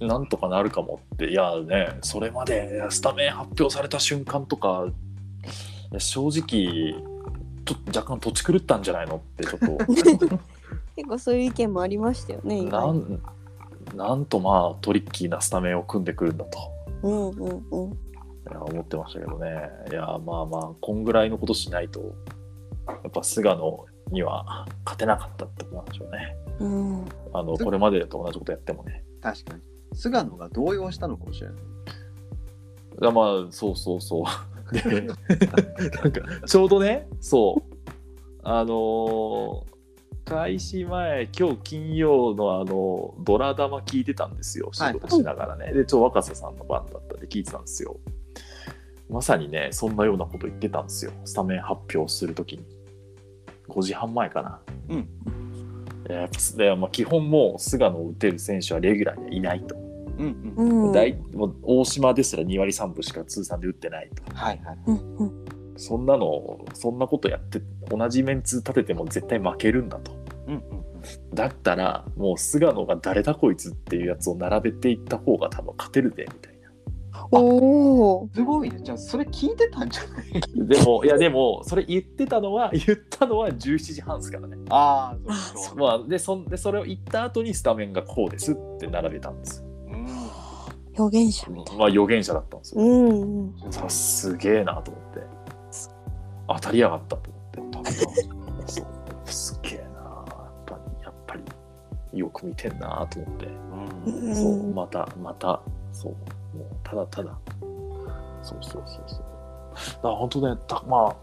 [0.00, 4.86] なんとかなるかもっていやーねそれまでスタメン発表された瞬間とか
[5.90, 7.02] いや正直
[7.64, 10.38] と若干土地狂ったんじゃないのってちょっと。
[10.96, 13.22] 結構そういう意見もありましたよねなん
[13.94, 16.58] なんとまあトリッキーなスタメンを組んでくるんだと。
[17.02, 17.92] うんうんうん。
[17.92, 17.96] い
[18.50, 19.70] や思ってましたけどね。
[19.90, 22.00] いやまあまあこんぐらいのことしないと
[22.86, 26.36] やっぱ菅野には勝てなかったってことなんでしょうね。
[26.58, 27.04] うん。
[27.32, 29.04] あのこれまでと同じことやってもね。
[29.22, 29.62] 確かに。
[29.92, 31.56] 菅野が動揺したのかもしれない。
[33.00, 34.24] いやまあそうそうそう。
[34.72, 35.16] でなん
[36.12, 37.76] かちょうどねそう。
[38.42, 39.78] あのー
[40.28, 44.68] 開始前今日金曜のあのドラ玉聞いてたんですよ。
[44.74, 47.96] 仕事しながらね、でちょ若狭さんの番だったんで聞いてたんですよ。
[49.08, 51.12] まさにねそんなようなこと言ってたんですよ。
[51.24, 52.64] スタメン発表するときに。
[53.68, 54.60] 5時半前かな。
[54.90, 54.98] うん。
[54.98, 55.04] い
[56.08, 59.76] ややっぱでまあ基本もう菅野を打てる選手はレギュラーにはいないと、
[60.18, 60.86] うんうん。
[60.86, 60.92] うん。
[60.92, 64.34] 大もう大島ですら2割3分しか通算で打ってないと。
[64.34, 64.78] はいはい。
[64.86, 65.44] うんうん。
[65.76, 70.12] そんなの、そんなことやって、同じメンツ立てても絶対負けるんだと。
[70.48, 70.62] うんうん
[71.32, 76.57] だったら、もう菅野が誰だこいつっていうやつを並べていった方が多分勝てるで、みたい
[77.30, 78.78] おおすごいね。
[78.82, 80.40] じゃあそれ聞いてたんじゃない？
[80.56, 80.64] な。
[80.76, 84.56] でも、いやでも、それ言ってたのは、 言ったのは17時半ですからね。
[84.70, 85.76] ああ、あそうそう。
[85.78, 89.66] まあ、で、そんでそれを言った後にスタメンがこうですって並べたんですよ。
[89.88, 90.08] うん
[90.96, 92.82] 予言者みたいまあ、予言者だったんですよ。
[92.82, 95.20] うんうんさすげえなと思って。
[96.48, 97.92] 当たりやがったと思って。
[97.92, 98.86] そう
[99.26, 99.90] すげえなや
[100.50, 101.34] っぱり、やっぱ
[102.12, 103.46] り、よく見てんなと思って。
[104.06, 105.60] うんそう、また、また、
[105.92, 106.16] そう、
[106.88, 107.38] ただただ、
[108.42, 109.22] そうそうそうそう。
[109.96, 111.16] だから本当ね、たまあ、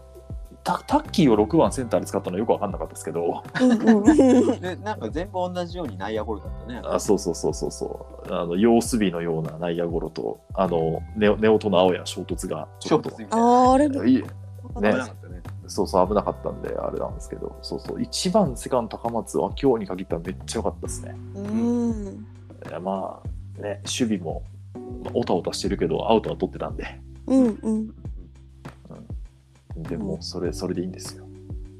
[0.62, 3.42] タタッキーを6番センターで使ったのはよく分かんなかったですけど、
[4.60, 6.82] で、なんか全部同じように内野ゴロだったね。
[6.84, 13.36] あそうそうそうそうそう、あの様子日のような内野ゴロと、あのネオネオトの青や衝突が、衝突みたいな。
[13.36, 14.22] あーあれいい
[14.74, 15.42] 危なかったね。
[15.68, 17.56] そうそう危なかったんであれなんですけど。
[17.62, 17.98] そうそう。
[17.98, 21.16] 1番セカンド高松は今日に限ったらめっちゃ良かったですね。
[21.34, 22.26] うん。
[22.68, 23.20] いやま
[23.58, 24.55] あね守備もまあ
[25.14, 26.84] おたおたしてるけどアウトは取ってたんで。
[27.26, 27.94] うんうん。
[29.82, 31.26] でもそれそれでいいんですよ。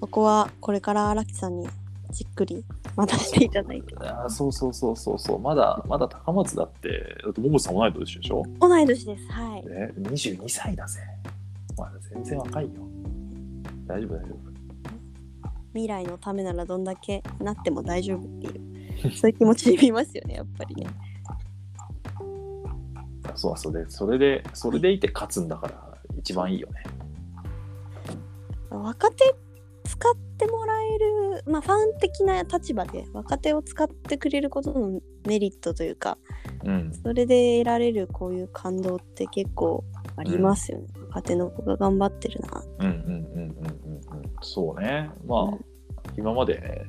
[0.00, 1.66] ここはこれから荒木さんに
[2.11, 3.94] じっくり待たせていただいて。
[3.98, 5.40] あーそうそうそうそうそう。
[5.40, 6.88] まだまだ高松だって
[7.22, 9.32] だって桃地さん同い年でしょ、同い年です。
[9.32, 9.66] はい。
[9.66, 11.00] ね、22歳だぜ。
[11.76, 12.70] まだ全然若いよ。
[13.87, 14.46] 大丈夫大丈
[15.76, 20.87] 未来のためならどんだけなっても大丈夫っていうそういう気持ちで見ますよねやっぱりね
[23.37, 23.72] 夫そうそう。
[23.72, 26.83] でそれでそれでいて勝つんだから一番いいよね。
[28.70, 29.35] 若手
[29.85, 36.18] 使ってもらえるまあファン的な立場で若手を使ってくれることのメリットというか
[36.64, 36.92] うん。
[36.92, 39.85] それで得られるこういう感動って結構
[40.16, 44.33] ありますよね、若手の子が頑張ってるなうんうんうんうんうんうん。
[44.40, 45.11] そうね。
[45.27, 45.64] まあ、うん。
[46.16, 46.87] 今まで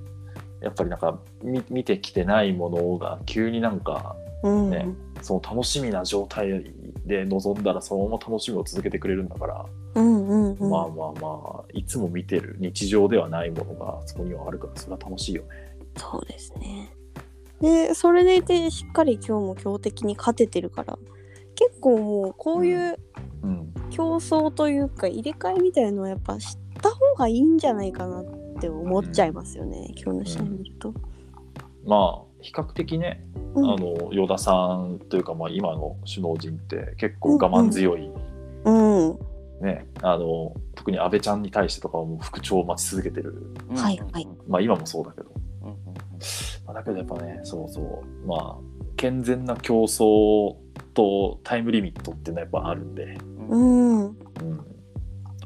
[0.61, 4.87] やっぱりなんか見見てきてないものが急になんかうん、ね
[5.21, 6.73] その楽しみな状態
[7.05, 10.69] で臨んだらそのまま楽しみを続けてくれるんだから、うんうんうん。
[10.69, 15.49] まあまあまあいつも見てる日常ではないものがそこにはあるからそれは楽しいよね。
[15.97, 16.91] そうですね。
[17.61, 20.99] でそれでいてしっかり今日も強敵に勝ててるから
[21.55, 22.97] 結構もうこういう
[23.43, 28.25] うん、競争というか入れ替えみたいなのはやっぱ知った方がいいんじゃないかなっ
[28.59, 30.93] て思っちゃいますよね、今日の試合見ると。
[31.85, 33.23] まあ比較的ね、
[33.55, 33.71] うん。
[33.71, 38.09] あの与田さんというか、まあ、今の首脳陣って結構我慢強い、
[38.65, 39.19] うん。
[39.61, 44.27] ねあの特に安倍ちゃんに対してとかはもう復調を待ち続けてる、はいはい。
[44.47, 45.31] まあ、今もそうだけど、
[45.63, 45.75] うんうん
[46.65, 48.27] まあ、だけどやっぱねそうそう。
[48.27, 48.55] まあ
[48.95, 50.55] 健全な競争
[50.93, 53.17] とタイムリミットっていうのはやっぱあるんで。
[53.49, 54.05] うん。
[54.05, 54.15] うん。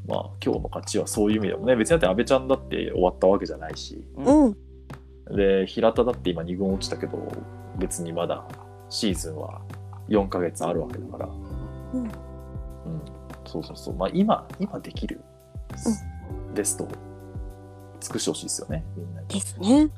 [0.08, 4.04] まあ今日の勝ちはそういう意味でもね別にだって安倍ちゃんだって終わったわけじゃないし。
[4.18, 4.58] うんうん
[5.32, 7.32] で平田だって今2軍落ちたけど
[7.78, 8.46] 別にまだ
[8.90, 9.62] シーズンは
[10.10, 11.30] 4ヶ月あるわけだから、
[11.94, 12.04] うん。
[12.04, 12.12] うん、
[13.46, 13.96] そうそうそう。
[13.96, 15.22] まあ今今できる。
[16.54, 16.88] ベストを
[18.02, 19.28] 尽くしてほしいですよねみんなに。
[19.28, 19.90] ですね。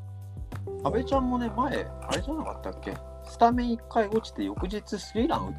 [0.84, 2.96] 安倍ちゃんもね、前、あれじゃなかったっけ？
[3.26, 5.54] スタメン1回落ちて、翌日スリーラン打っ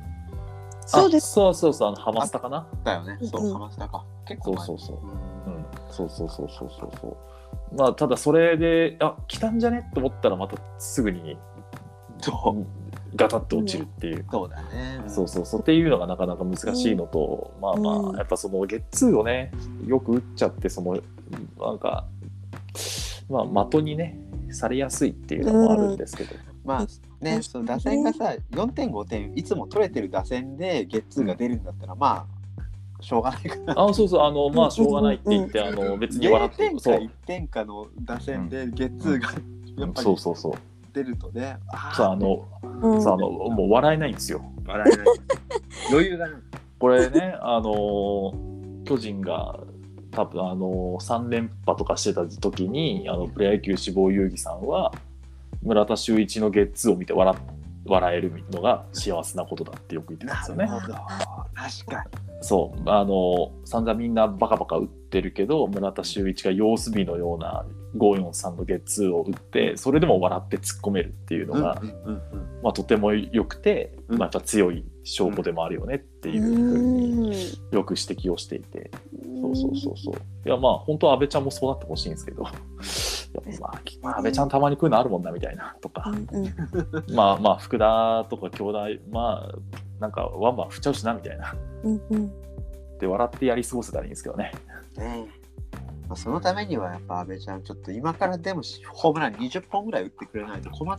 [0.87, 1.33] そうです。
[1.33, 2.67] あそうそうそうあのハマスタかな？
[2.85, 3.19] たよね。
[3.23, 4.05] そうう、んハマスタか。
[4.27, 4.67] 結構前。
[4.67, 5.51] そうそうそう。
[5.51, 5.57] うん。
[5.57, 7.17] うん、そうそうそうそうそうそう
[7.77, 9.91] まあただそれであ来たんじゃね？
[9.95, 11.37] と思ったらまたすぐに
[13.17, 15.03] ガタッと落ちるっていう、そうだね。
[15.07, 15.61] そうそうそう。
[15.61, 18.17] っていうのがなかなか難しいのと、まあまあ、うん。
[18.17, 19.53] やっぱそのゲッツーをね
[19.87, 21.01] よく打っちゃってその
[21.61, 22.07] なんか
[23.29, 24.19] まあ的にね
[24.51, 26.35] されやすいっていうのもあるんですけど、
[26.65, 26.87] まあ
[27.25, 32.34] ね、その打線がさ、4点、5点、いつも取れてる打線でゲッツーが出るんだったら、まあ、
[33.05, 33.75] しょうがないかな。
[33.77, 34.23] あそうそう。
[34.23, 36.97] あのまあしょうがないって言って、うんあの別に笑0ってそう。
[36.97, 39.33] 1点かの打線でゲッツーが
[39.77, 40.53] やっぱりそうそうそう。
[40.93, 41.95] 出るとね、あー。
[41.95, 42.49] そうあの
[42.91, 43.03] うん。
[43.03, 44.45] そうあのもう笑えないんですよ。
[44.67, 45.07] 笑えない。
[45.91, 46.41] 余裕がない。
[46.79, 48.35] これねあの
[48.85, 49.59] 巨人が
[50.11, 54.93] 多分あの3連覇とかしてた時にあのプロ野球志望遊戯さんは
[55.63, 57.35] 村田修一のゲッツーを見て笑
[57.85, 60.67] 笑えるのが幸せなことだってよく言ってたんですよね。
[60.67, 60.95] なるほど。
[60.95, 62.05] 確か
[62.41, 67.65] そうあの散々みんなバカバカ打ってるけど村田修一が様子見のような
[67.97, 71.63] 543のゲッツーを打ってそれでも笑って突っ込めるっていうのに。
[71.63, 76.55] が、うんうんうんまあ、とても良くて、うんまあ、やっぱ強い証拠でもあるよねっていうふう
[77.29, 78.91] によく指摘をしていて。
[79.41, 80.15] そうそうそうそう。
[80.49, 86.55] いやまあ本当は安倍ちゃんもそうなってほしいんですけど、いやまあ、まあ安倍ちゃんたまにこういうのあるもんなみたいなとか、うんうん
[87.15, 88.79] まあまあ福田とか兄弟
[89.11, 89.59] まあ
[90.01, 91.55] なんかワンバン振っちゃうしなみたいな。
[91.85, 92.33] うんうん
[92.99, 94.53] で笑ってやり過ごせたらいいんですけどね。
[94.97, 95.44] ねえ
[96.09, 98.63] まあ、そのためにはやっぱ安倍ちゃんちょっと今からでも
[98.93, 100.99] ホームラン20本ぐらい打ってくれないと困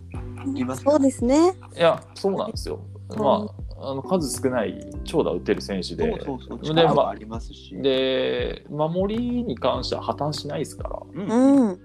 [0.53, 1.53] りますよそうですね。
[1.75, 2.79] いやそうなんですよ。
[3.09, 6.21] うんまああの数少ない長打打てる選手そうで。
[6.25, 10.99] そうそうで力はありますし、で守りに関しては破綻しないですから。
[11.13, 11.79] うんうん。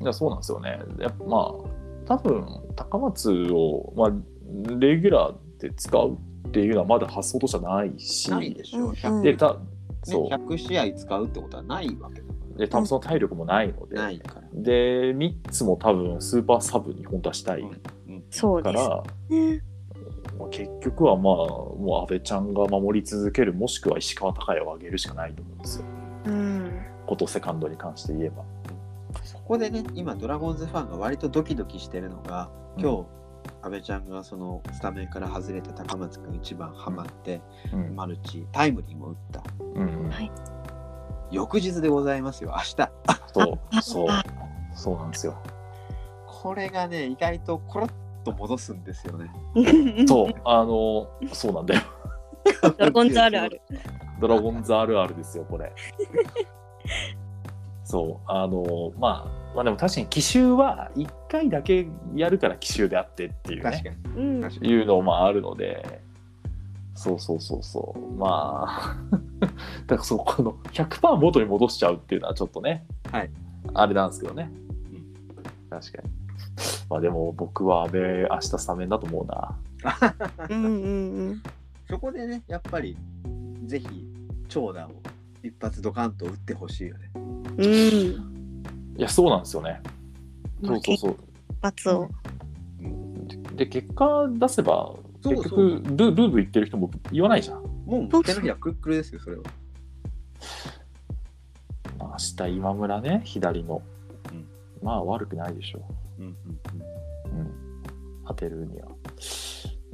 [0.00, 0.78] いやそうなんですよね。
[0.98, 1.76] やっぱまあ
[2.06, 4.10] 多分高松を、まあ、
[4.78, 6.12] レギュラーで使う
[6.48, 9.60] っていうのはまだ発想としてはないし、ないでしょ、うん 100, でたね
[10.10, 17.64] そう100試合使うってことはないわけだかで多分その体力もないので、らないから、で3つも多分スーパーサブに本当はしたい
[18.30, 19.62] そうですから、ね。
[20.38, 25.84] まあ結局はまあもう阿部ちゃんが守り続けるもしくは石川昂弥を上げるしかないと思うんですよ。
[26.26, 26.70] うん。
[27.06, 28.44] ことセカンドに関して言えば。
[29.22, 33.06] そこでね今ドラゴンズファンが割とドキドキしてるのが今日、
[33.66, 37.40] 阿部ちゃんがそのスタメンから外れて高松君一番ハマって、
[37.72, 39.42] うんマルチタイムリーも打った
[39.74, 40.10] うん
[41.32, 42.90] 翌日でございますよ、明日。
[43.34, 44.08] そう、そう、
[44.72, 45.36] そうなんですよ。
[46.28, 47.90] これがね、意外とコロッ
[48.22, 49.32] と戻すんですよね。
[50.06, 51.82] そう、あの、そうなんだよ。
[52.78, 53.60] ドラゴンズあるある。
[54.20, 55.72] ドラゴンズあるあるですよ、これ。
[57.86, 63.96] そう、あの、まあ、まあでも確かに奇襲は1回だけやるから奇襲であってっていう確かね。
[64.60, 66.02] いうのもあるので、
[66.96, 68.96] そうそうそうそう、まあ、
[69.86, 73.30] だからそう、この100%元に戻しちゃうっていうのはちょっとね、はい
[73.74, 74.50] あれなんですけどね。
[74.92, 76.10] うん確かに。
[76.88, 79.58] まあでも僕は阿部明日スタメンだと思うな。
[80.50, 81.42] うんうんうん。
[81.88, 82.96] そこでね、やっぱり、
[83.64, 84.06] ぜひ、
[84.48, 84.90] 長打を
[85.42, 87.10] 一発ドカンと打ってほしいよね。
[87.58, 87.66] うん。
[88.96, 89.80] いや、そうなんですよね。
[90.64, 91.16] そうそうそう。
[91.50, 92.08] 一発を。
[93.56, 97.62] で、結果出せば、そう結そう局ル、ルーブ言ってる人も言わないじゃん。
[97.86, 99.42] もう手のひらくるくるですよ、それは。
[101.98, 103.82] まあ、明日今村ね、左の。
[104.30, 104.46] うん
[104.82, 105.80] まあ悪くないでしょ
[106.18, 106.36] うんうんう。
[107.32, 107.82] うん。
[108.26, 108.88] 当てるには。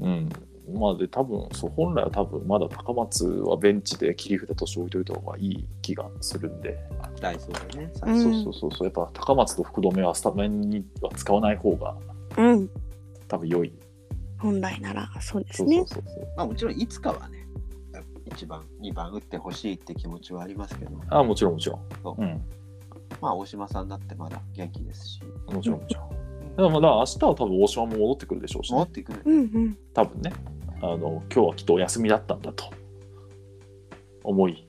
[0.00, 0.28] うん。
[0.70, 6.78] まあで、多分そう、本来は多分まだ高松はベンチで切り札として置いといた方がいい気がするんで。
[6.90, 7.20] うん。
[7.20, 7.92] ダイソーでね。
[8.02, 8.84] うんそうそうそうそう。
[8.84, 11.96] やっぱ高松と福留はスタメンには使わない方が
[12.36, 12.70] うん。
[13.28, 13.72] 多分良い。
[14.38, 15.78] 本来ならそうですそうね。
[15.78, 16.28] そうそうそう。
[16.36, 17.46] まあもちろんいつかはね、
[18.30, 21.80] 1番、2番打ってほしいって気持ちはありますけど、ああ、もちろんもちろん。
[22.02, 22.42] そううん。
[23.20, 26.56] まあ大島さんだってまだ元気ですし、もちろんもちろん。
[26.56, 29.22] でもまだ明日は多分大島も戻ってくるでしょうし、ね、戻ってくる。
[29.24, 29.78] うんうん。
[29.94, 30.32] 多分ね
[30.82, 32.64] あの今日はきっとお休みだったんだと。
[34.24, 34.68] 思い。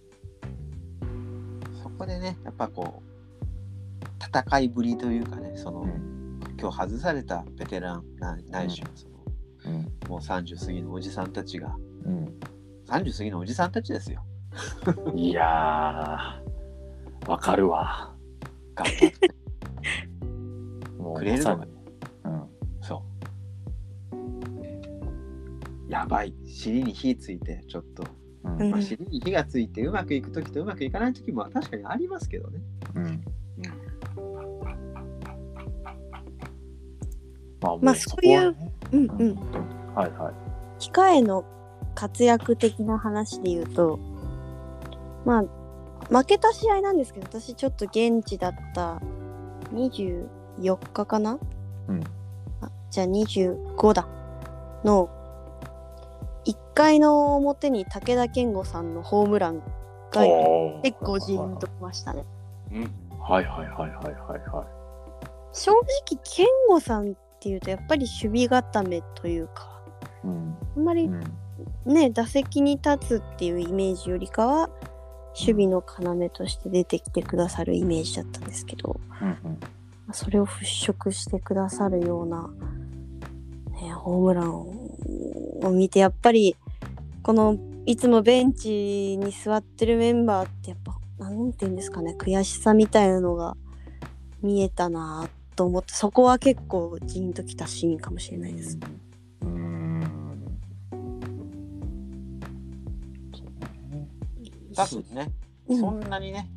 [1.81, 6.39] そこでね、やっぱこう、戦いぶりというかね、その、うん。
[6.59, 9.15] 今日外されたベテランなないしはその、
[9.65, 9.81] うん。
[10.09, 12.39] もう30過ぎのおじさんたちが、うん。
[12.87, 14.23] 30過ぎのおじさんたちですよ。
[15.15, 18.13] いやーわかるわ。
[18.75, 19.31] 頑張って。
[20.97, 21.67] もうくれるのが
[25.93, 26.33] やばい。
[26.47, 28.03] 尻に火ついて、ちょっと。
[28.45, 32.59] うんうんまあ、尻に火がついてうまくいくときとうまくいかないときも確かにありますけどね。
[32.95, 33.23] うん
[37.61, 39.35] まあもまあうそこはねうんうん。
[39.95, 40.33] はいはい
[40.83, 41.45] 控えの
[41.95, 43.99] 活躍的な話で言うと、
[45.25, 45.43] まあ、
[46.09, 48.99] 負けた試合なんですけど、私ちょっと現地だった
[49.73, 50.27] 24
[50.91, 51.37] 日かな？
[51.87, 52.03] うん
[52.61, 54.07] あじゃあ25だ。
[54.83, 55.09] の、
[56.73, 59.59] 1回の表に武田健吾さんのホームラン
[60.11, 60.23] が
[60.81, 62.25] 結構ジーンときましたね。
[62.71, 62.91] うん。
[63.19, 64.65] はいはいはいはいはいは
[65.53, 69.83] 正直、健吾さんっていうとやっぱり守備固めというか、
[70.23, 70.57] いうん。
[70.75, 71.23] あんまりうん。
[71.85, 74.69] ね、打席に立つっていうイメージよりかは
[75.39, 79.59] 守備の要として出てきてくださるイメージだったんですけどうんうん。
[80.11, 82.49] それを払拭してくださるような、
[83.79, 86.55] ね、ホームランを見てやっぱり
[87.23, 93.55] このいつもベンチに座ってるメンバーってやっぱなんて言うんですかね悔しさみたいなのが
[94.41, 98.77] 見えたなと思ってそこは結構ジーンときたシーンかもしれないです。
[99.41, 100.01] うーん。
[104.75, 105.31] 多分ね、
[105.69, 105.79] うん。
[105.79, 106.49] そんなにね、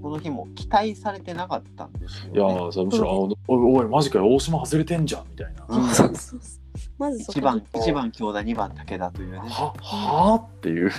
[0.00, 2.32] この日も期待されてなかったんですよ、ね。
[2.32, 6.65] いやーそれむしろ、あおいおいマジかよ大島外れてんじゃんみたいな、うんそうそうそう
[6.98, 9.38] まずそこ1番、一番京田、2番武田というね。
[9.38, 10.90] ははあっていう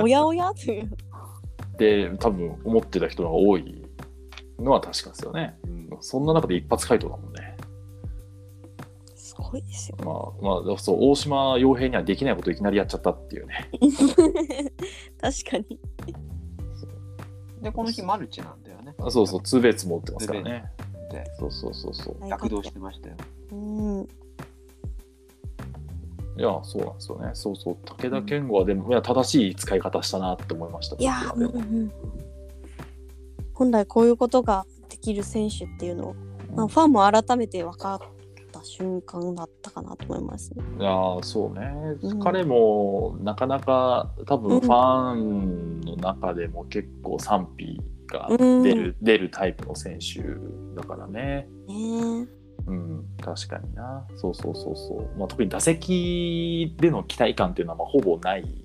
[0.00, 0.90] おやおやという。
[1.78, 3.82] で多分思ってた人が多い
[4.58, 7.56] のは確かですよねうんそんな中で一発回答だもんね
[9.16, 9.96] すごいですよ。
[10.04, 13.70] まあまあそう大島洋平にはできないことをいきなりやっちゃったっていうね
[15.20, 15.80] 確かに。
[17.62, 18.94] で、この日マルチなんだよね。
[18.98, 20.72] あそうそうツーベースも打ってますからね
[21.10, 23.16] で、そうそうそうそう躍動してましたよ。
[23.52, 24.08] うん。
[26.40, 27.30] いやそうなんですよね。
[27.34, 27.76] そうそう。
[27.84, 30.96] 武田健吾はでも、いや正しい使い方したなって思いました。
[30.96, 31.92] いやうんうん
[33.52, 36.14] 本来こういうことができる選手っていうのを、
[36.56, 37.98] まあ、ファンも改めて分かっ
[38.52, 40.64] た瞬間だったかなと思いますね。
[40.78, 41.70] いやーそうね、
[42.00, 42.20] うん。
[42.20, 44.42] 彼もなかなか多うん。
[44.48, 48.62] 分ファンの中でも結構賛否がうん。
[48.62, 50.22] 出る,、出るタイプの選手
[50.74, 51.46] だからね。
[51.68, 52.26] ね
[52.66, 54.06] うん、確かにな。
[54.16, 55.18] そうそうそうそう。
[55.18, 58.64] まあ、特に打席での期待感っていうのはまあほぼない、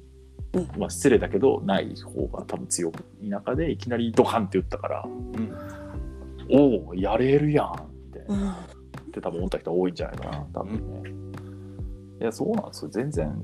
[0.53, 2.91] うんまあ、失礼だけどない方が多分強
[3.21, 5.05] い中でいきなりドカンって打ったから、
[6.51, 8.35] おおやれるやんみたいな。
[8.35, 8.37] え。
[8.37, 8.51] うん。
[8.51, 8.53] っ
[9.11, 11.09] て多分思った人多いんじゃないかな、多分ね。
[12.21, 12.89] いや、そうなんですよ。
[12.89, 13.43] 全然、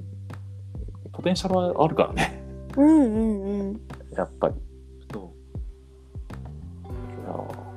[1.11, 2.43] ポテンシャルはあるからね、
[2.77, 3.81] うんうんうん。
[4.15, 4.55] やっぱり。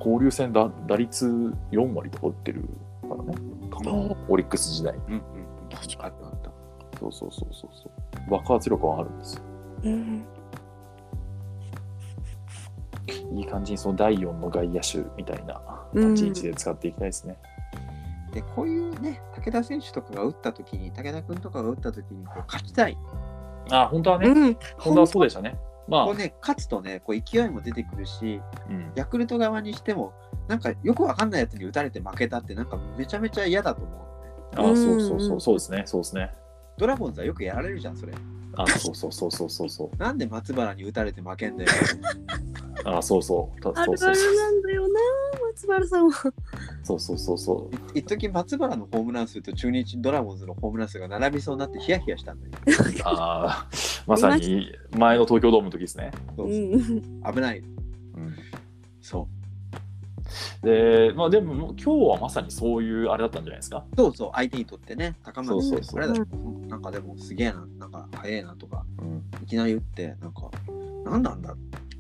[0.05, 1.27] 交流戦だ打率
[1.73, 2.69] 4割とか打ってる
[3.03, 3.35] からね。
[4.29, 4.95] オリックス時代。
[4.95, 5.23] うんうん。
[5.71, 6.51] 確かにあった。
[6.99, 7.91] そうそうそうそうそ
[8.29, 8.31] う。
[8.31, 9.43] 爆発力はあるんですよ。
[9.85, 10.25] うん
[13.35, 15.61] いい感じにその第4の外野手みたいな
[15.93, 17.37] 立ち位置で使っていきたいですね。
[18.33, 22.97] で、こういうね、武田選手とかが打ったときに、武田君とかが打ったときにこう勝ちたい。
[23.71, 25.57] あ、本当はね、うん本当はそうでしたね。
[25.89, 30.13] まあ、こうね、勝つとね、こう勢いも出てくるし、うん、ヤクルト側にしても、
[30.49, 33.91] なんかよくわかんないやつに打たれて負けたって、なんかめちゃめちゃ嫌だと思
[34.55, 34.73] うのね。
[34.73, 36.33] あそうそうそう、そうですね、そうですね。
[36.77, 38.13] ドラゴンズはよくやられるじゃん、それ。
[38.57, 39.97] あ、そうそうそうそうそうそう。
[39.97, 41.71] なんで松原に打たれて負けんだよ。
[42.85, 43.61] あ、そうそう。
[43.61, 45.01] たあるあそうそうそうるなんだよな
[45.55, 46.33] 松原さんは？
[46.83, 47.97] そうそうそうそう。
[47.97, 52.53] い一時松原のホームラン数と中日ドラゴンズのホームラン数が並びそうになってヒヤヒヤしたんだよ。
[53.05, 56.11] あーまさに前の東京ドームの時ですね。
[56.37, 57.59] そううそうん危ない。
[57.61, 58.35] うん、
[59.01, 59.29] そ
[60.63, 63.85] で、まあでももう今日はまさにそういうあれだったんじゃないですか？
[63.93, 63.97] う。
[63.97, 66.15] そうそう、相手にとってね、高松そうそうそうあれだ
[66.69, 70.51] なんかでもすげえな、なんか速えなとか、うん、いきなり打って、なんか、
[71.05, 71.57] 何なんだっ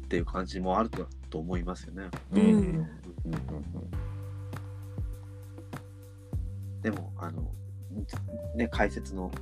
[0.08, 2.04] ていう感じもあるとと思いますよね。
[2.32, 2.88] うん、うん
[6.80, 7.50] でも、あの、
[8.54, 9.32] ね、解説の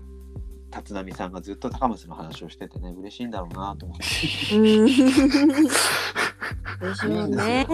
[0.74, 4.57] 立浪さんがずっと高松の話をしててね、嬉しいんだろうなと思って。
[4.57, 4.62] うん
[6.80, 7.66] 嬉しいよね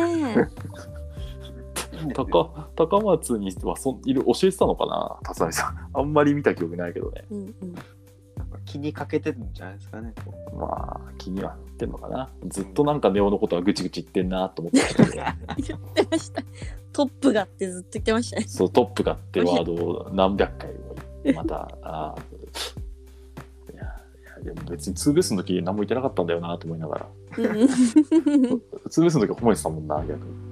[2.14, 5.90] 高高松にはそんいる教えてたのかな、辰巳さん。
[5.92, 7.24] あんまり見た記憶ないけどね。
[7.30, 7.74] うんうん
[8.36, 10.12] なんか気にかけてるんじゃないですかね。
[10.54, 10.66] ま
[11.08, 12.28] あ、気にはなってんのかな？
[12.48, 16.42] ずっとなんかネオのことはぐちぐち言ってんなと思ってたけど、言ってました
[16.92, 20.74] トップがってずっと言ってましたねそう、トップがってワードを何百回も
[21.24, 23.82] 言って、また、あーいや、
[24.42, 27.06] いやでも別にツーベースの時何も言ってなかったんだよなと思いながら。
[27.38, 30.16] うんツーベースの時は褒めてたもんな、逆に。
[30.16, 30.48] うん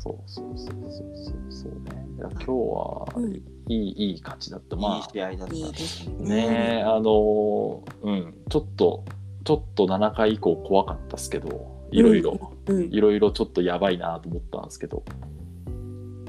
[0.00, 0.76] そうそうそうそう
[1.16, 2.06] そうそうね。
[2.18, 4.76] 今日はうんいい、いい勝ちだった。
[4.76, 5.54] まいい試合だった。
[5.54, 9.04] いいですあねあのーうん、ちょっと、
[9.44, 15.02] ちょっと7回以降怖かったですけど、いろいろ、うんいろいろちょっとやばいなと思ったんですけど、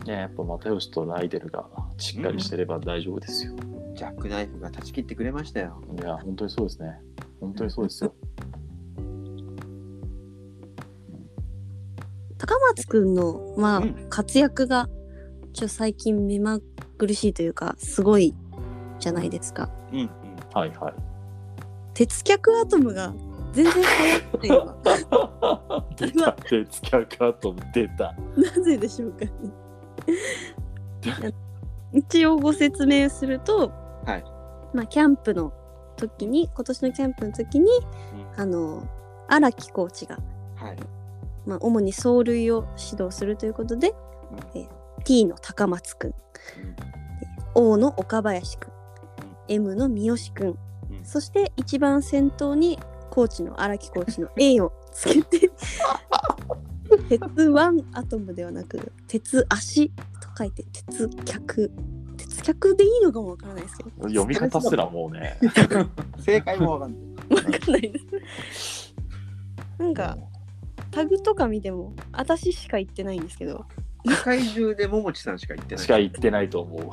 [0.05, 1.65] ね、やっぱ又吉とライデルが
[1.97, 3.53] しっかりしてれば大丈夫ですよ。
[3.93, 5.81] ジャックナイフが断ち切ってくれましたよ。
[6.01, 6.97] いや、本当にそうですね。
[7.41, 8.13] 本当にそうですよ。
[12.37, 14.87] 高松くんのまあ、うん活躍が
[15.53, 16.59] ちょ最近目ま
[16.99, 18.35] ぐるしいというかすごい
[18.99, 20.09] じゃないですかうんうん。
[20.53, 20.93] はいはい。
[21.93, 23.13] 鉄脚アトムが
[23.53, 23.73] 全然
[24.43, 24.75] 流行っ
[25.95, 28.13] てない出た、鉄脚アトム出た。
[28.37, 29.31] なぜでしょうかね
[31.93, 33.71] 一応ご説明すると、
[34.05, 34.23] はい
[34.73, 35.51] まあ、キャンプの
[35.97, 37.71] 時に今年のキャンプの時に
[38.37, 38.87] あの
[39.27, 40.19] 荒木コーチが、
[40.55, 40.77] はい。
[41.45, 43.89] まあ、主に走塁を指導するということで、
[44.53, 44.67] うんえ
[45.03, 46.15] T の高松くんうん
[47.55, 48.73] O の岡林くんうん
[49.47, 50.51] M の三好くんう
[51.01, 52.79] んそして一番先頭に
[53.09, 55.51] コーチの荒木コーチの A をつけて
[57.09, 59.93] 鉄腕アトムではなく鉄足と
[60.37, 61.71] 書いて鉄脚。
[62.17, 63.89] 鉄脚でいいのかもわからないですけど。
[64.09, 65.37] 読み方すらもうね。
[66.19, 67.35] 正解もわかんない。
[67.35, 67.99] わかんないで
[68.49, 68.93] す。
[69.77, 70.17] なんか
[70.91, 73.65] タグとか見ても私しか言ってないんですけど
[74.05, 75.83] 世界中で桃地さんしか言ってない。
[75.83, 76.81] しか言ってないと思う。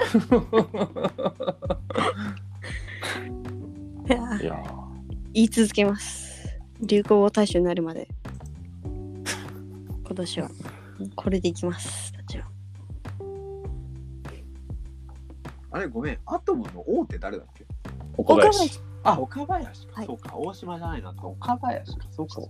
[4.09, 4.63] いやーいや
[5.33, 6.49] 言い続けます
[6.81, 8.07] 流行語大賞になるまで
[8.85, 10.51] 今年は
[11.17, 12.07] これでいきます
[15.77, 17.65] あれごめん、アトムの王って誰だっけ？
[17.65, 17.67] ー、
[18.17, 18.59] 岡岡林。
[18.59, 19.93] 林あ、岡林か。
[19.95, 21.15] はいそうか、大島じゃないな。
[21.23, 22.07] 岡林か。
[22.11, 22.41] そうか。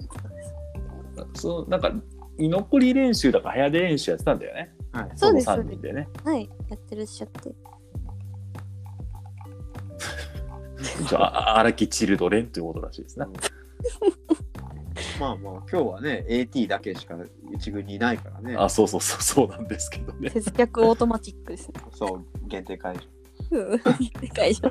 [1.34, 1.92] そのなんか
[2.38, 4.72] 居残り練習だか早出練習やってたんだよね。
[4.92, 5.10] はい。
[5.14, 6.08] そうですの3人でね。
[6.24, 7.54] はいやってるっしゃって
[11.08, 13.26] じゃあ荒木チルドレンということらしいですね。
[15.20, 17.16] まあまあ、今日はね、AT だけしか
[17.54, 18.54] 一軍にいないからね。
[18.56, 20.28] あ、そうそうそうそうなんですけどね。
[20.28, 23.02] 節約オートマチックですねそう、限定解除。
[23.50, 23.80] うん
[24.20, 24.62] でかいじ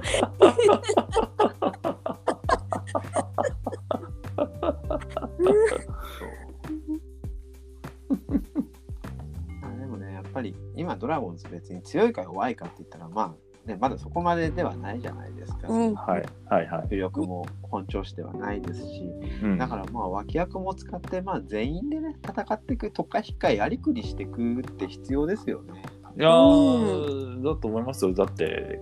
[10.86, 15.68] 今ドラゴンズ別に強いか弱いかって言ったら、まあ、ね、まだそこまでではないじゃないですか。
[15.68, 16.88] うんはいはいはい。
[16.90, 19.10] 主力も本調子ではないですし、
[19.42, 25.82] うんだからまあ脇役も使って、まあ全員でね、戦っていく、特化引っかやりくりしていくって必要ですよね。
[26.18, 28.14] いやーだと思いますよ。
[28.14, 28.80] だって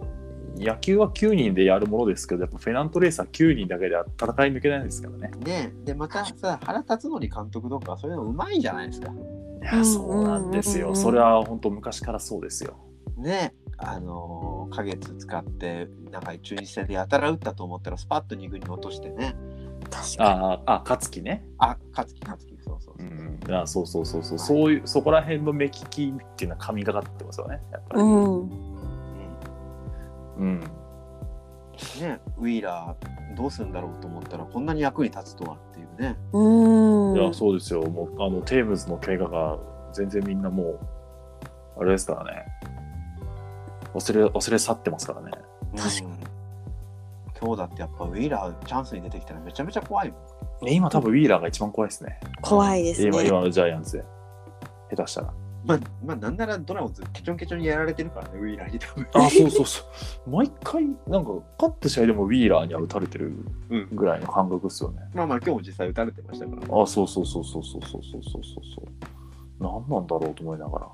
[0.57, 5.31] 野球は9人でやるものですけど、やっぱフェナントレースは9人だけでは戦い抜けないですからね。
[5.45, 9.13] ねでまたさ原辰徳監督とかそういうのうまいじゃないですか。
[9.63, 10.95] いや、そうなんですよ。
[10.95, 12.77] それは本当昔からそうですよ。
[13.17, 19.35] ねあのー、花月使ってなんか中日戦でやたら打ったと思ったらスパッと2軍に落としてね
[19.89, 20.29] 確かに。
[20.29, 21.45] ああ、あ、勝木ね。
[21.57, 28.01] あ勝木勝木そうそううそう、ん、あそうそうそうそう、はいそういう、そこら辺の目利きっていうのは神がかってますよね、やっぱり。
[28.01, 28.41] うん。
[28.41, 28.73] うん
[30.37, 30.59] うん。
[31.99, 36.92] ねウィーラーどうするんだろうと思ったらこんなに役に立つとはっていうねうん。
[37.13, 37.83] いや、そうですよ。
[37.83, 39.57] もう、あの、テームズの怪我が
[39.93, 40.79] 全然みんなもう、
[41.79, 42.45] あれですからね。
[43.93, 45.31] 忘れ、忘れ去ってますからね。
[45.75, 46.33] 確かに、
[47.39, 50.17] 今日だってやっぱウィーラーチャンスに出てきたらめちゃめちゃ怖いも
[50.61, 52.19] んね今多分ウィーラーが一番怖いですね。
[52.41, 53.07] 怖いですね。
[53.07, 54.05] 今、今のジャイアンツで。
[54.91, 55.33] 下手したら。
[55.65, 59.07] まあ、まあ、なんならドラゴンズケチョンケチョンにやられてるからねウィーラーに多分。
[59.13, 59.83] あ、そうそうそ
[60.27, 60.29] う。
[60.29, 63.33] 毎回、なんか、勝った試合でもウィーラーには打たれてる
[63.69, 63.87] うん。
[63.93, 65.01] ぐらいの感覚ですよね。
[65.13, 68.85] まあまあ今日も実際打たれてましたから、あ、そうそうそうそうそうそうそうそうそう。
[69.59, 70.87] 何なんだろうと思いながら。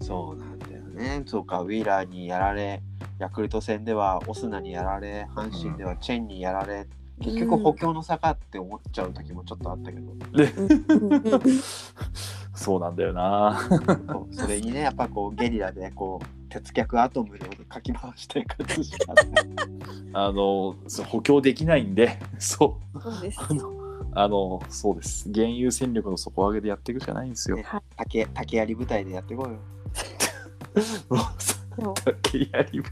[0.00, 1.22] そうなんだよね。
[1.26, 2.82] そうかウィーラーにやられ
[3.18, 6.88] ヤクルト戦ではオスナにやられ阪神ではチェンにやられ、
[7.20, 10.12] 結局補強の差かって思っちゃう時もちょっとあったけど、
[12.54, 13.68] そうなんだよな。
[14.32, 19.26] それにねやっぱこうゲリラでこう鉄脚アトムでかき回して勝つしかない
[20.12, 20.76] あの、
[21.08, 23.00] 補強できないんで、 そう。
[23.00, 23.40] そうです。
[23.40, 23.72] あの、
[24.14, 25.30] あのそうです。
[25.30, 27.56] 現有戦力の底上げでやっていくしかないんですよ。
[27.56, 27.64] ね
[27.96, 29.58] 竹竹槍部隊でやっていこうよ
[31.78, 32.82] も竹槍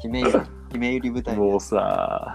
[0.00, 0.32] 姫ゆり
[0.70, 2.34] 姫ゆり部隊でもうさ、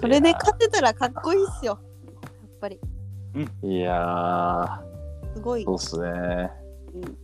[0.00, 1.80] それで勝てたらかっこいいっすよ。
[2.14, 2.78] やっぱり。
[3.62, 4.80] いや
[5.34, 5.62] すごい。
[5.62, 5.74] ー、そう。
[5.74, 6.50] っすね。
[6.94, 7.18] うん。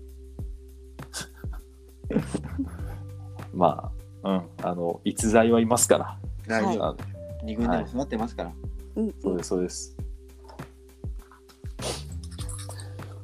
[3.54, 3.92] ま
[4.22, 6.04] あ、うん、あの、逸材はいますから。
[6.04, 6.64] はい。
[6.64, 6.96] 大丈夫
[7.44, 8.52] 二軍でも育ってますから、
[8.96, 9.96] うんそうです、そうです。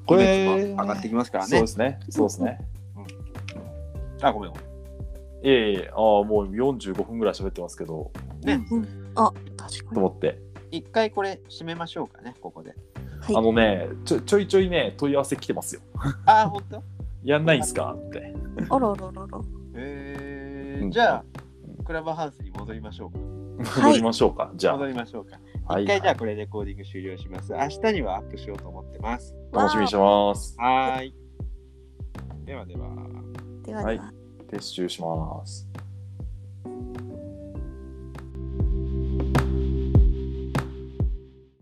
[0.07, 1.51] ここれ、れ上がってきますからね。
[1.51, 2.59] そうですね、そうですね。
[4.22, 4.66] あごめんごめん。
[4.66, 8.11] いえいえ、ああ、もう45分ぐらい喋ってますけど、
[8.43, 8.64] ね。
[8.70, 9.12] うんうん。
[9.16, 9.95] あ、確かに。
[9.95, 10.46] と思って。
[10.77, 12.70] 一回これ締めましょうかねここで
[13.20, 15.81] はいあのねちょ、ちょいちょいね、問い合わせ来てますよ。
[16.27, 16.83] ああ本当？
[17.24, 17.97] やんないんすか？
[17.99, 18.35] って。
[18.68, 19.27] あらららら。
[19.74, 21.24] えー、うんじゃあ
[21.85, 23.18] クラブハウスに戻りましょうか
[23.81, 25.72] 戻りましょうか、じゃ戻りましょうかあ。
[25.74, 27.53] はい一回じゃあこれレコーディング終了します。
[27.53, 29.35] 明日にはアップしようと思ってます。
[29.53, 30.55] 楽しみにしてます。
[30.59, 31.14] はーい。
[32.45, 32.89] ではでは。
[33.64, 33.85] ではでは。
[33.85, 34.01] はい
[34.49, 35.68] 撤収します。